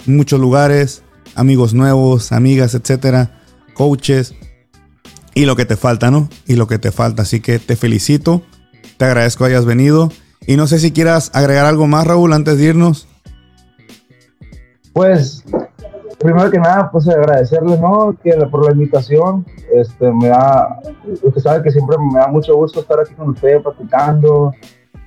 [0.05, 1.03] muchos lugares,
[1.36, 3.41] amigos nuevos, amigas, etcétera,
[3.73, 4.36] coaches
[5.34, 6.30] y lo que te falta, ¿no?
[6.45, 7.23] Y lo que te falta.
[7.23, 8.41] Así que te felicito,
[8.97, 10.11] te agradezco que hayas venido
[10.47, 13.07] y no sé si quieras agregar algo más, Raúl, antes de irnos.
[14.93, 15.43] Pues,
[16.19, 18.15] primero que nada, pues agradecerle, ¿no?
[18.23, 20.80] Que por la invitación, este, me da,
[21.21, 24.53] usted sabe que siempre me da mucho gusto estar aquí con usted platicando,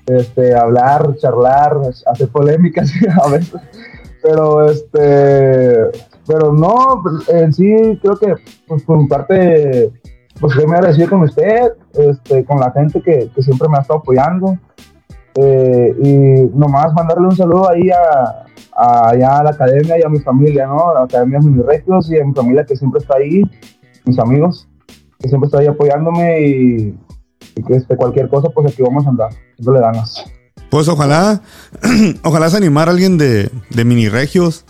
[0.09, 2.91] este, hablar, charlar, hacer polémicas
[3.23, 3.61] a veces,
[4.23, 5.91] pero este,
[6.27, 8.35] pero no, pues, en sí creo que
[8.67, 9.91] pues, por mi parte,
[10.41, 13.81] pues estoy muy agradecido con usted, este, con la gente que, que siempre me ha
[13.81, 14.59] estado apoyando,
[15.35, 18.45] eh, y nomás mandarle un saludo ahí a,
[18.79, 20.95] a, la academia y a mi familia, ¿no?
[20.95, 23.43] La academia Regios y a mi familia que siempre está ahí,
[24.05, 24.69] mis amigos,
[25.19, 26.99] que siempre está ahí apoyándome y,
[27.63, 30.25] que este, cualquier cosa, pues aquí vamos a andar, le ganas.
[30.71, 31.43] Pues ojalá,
[32.23, 34.65] ojalá se animara alguien de, de mini regios,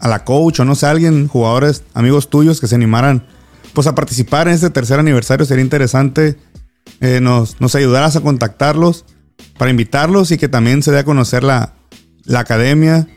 [0.00, 3.26] a la coach o no sé, alguien, jugadores, amigos tuyos que se animaran
[3.72, 5.46] pues a participar en este tercer aniversario.
[5.46, 6.36] Sería interesante
[7.00, 9.04] eh, nos, nos ayudaras a contactarlos
[9.58, 11.74] para invitarlos y que también se dé a conocer la,
[12.34, 13.08] academia,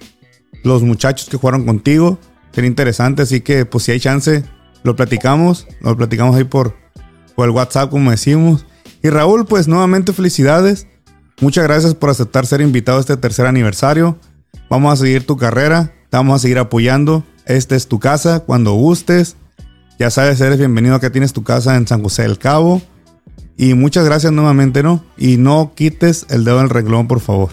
[0.64, 2.20] los muchachos que jugaron contigo.
[2.52, 4.44] Sería interesante, así que pues si hay chance,
[4.84, 6.76] lo platicamos, lo platicamos ahí por,
[7.36, 8.66] por el WhatsApp, como decimos.
[9.04, 10.88] Y Raúl, pues nuevamente felicidades.
[11.40, 14.18] Muchas gracias por aceptar ser invitado a este tercer aniversario.
[14.70, 17.24] Vamos a seguir tu carrera, te vamos a seguir apoyando.
[17.46, 19.38] Esta es tu casa, cuando gustes.
[20.00, 22.82] Ya sabes, eres bienvenido a que tienes tu casa en San José del Cabo.
[23.56, 25.04] Y muchas gracias nuevamente, ¿no?
[25.18, 27.50] Y no quites el dedo del renglón, por favor.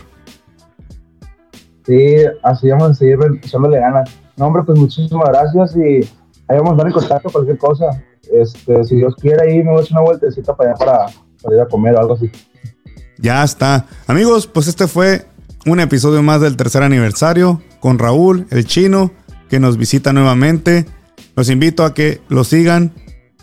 [1.87, 4.11] Sí, así vamos a seguir echándole ganas.
[4.37, 6.01] No, hombre, pues muchísimas gracias y
[6.49, 7.87] ahí vamos a dar en contacto cualquier cosa.
[8.33, 11.07] Este, si Dios quiere, ahí me voy a echar una vueltecita para allá para,
[11.53, 12.31] ir a comer o algo así.
[13.19, 13.87] Ya está.
[14.07, 15.27] Amigos, pues este fue
[15.67, 19.13] un episodio más del tercer aniversario con Raúl, el chino,
[19.49, 20.87] que nos visita nuevamente.
[21.37, 22.93] Los invito a que lo sigan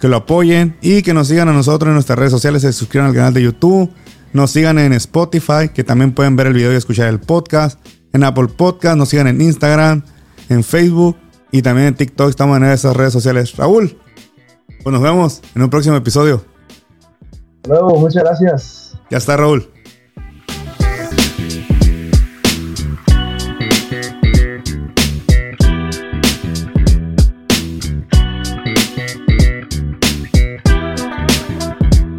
[0.02, 3.10] que lo apoyen y que nos sigan a nosotros en nuestras redes sociales, se suscriban
[3.10, 3.92] al canal de YouTube,
[4.34, 7.80] nos sigan en Spotify, que también pueden ver el video y escuchar el podcast,
[8.12, 10.04] en Apple Podcast, nos sigan en Instagram,
[10.50, 11.18] en Facebook
[11.52, 13.56] y también en TikTok, estamos en esas redes sociales.
[13.56, 13.96] Raúl,
[14.84, 16.51] pues nos vemos en un próximo episodio.
[17.68, 18.98] Luego, muchas gracias.
[19.10, 19.70] Ya está, Raúl.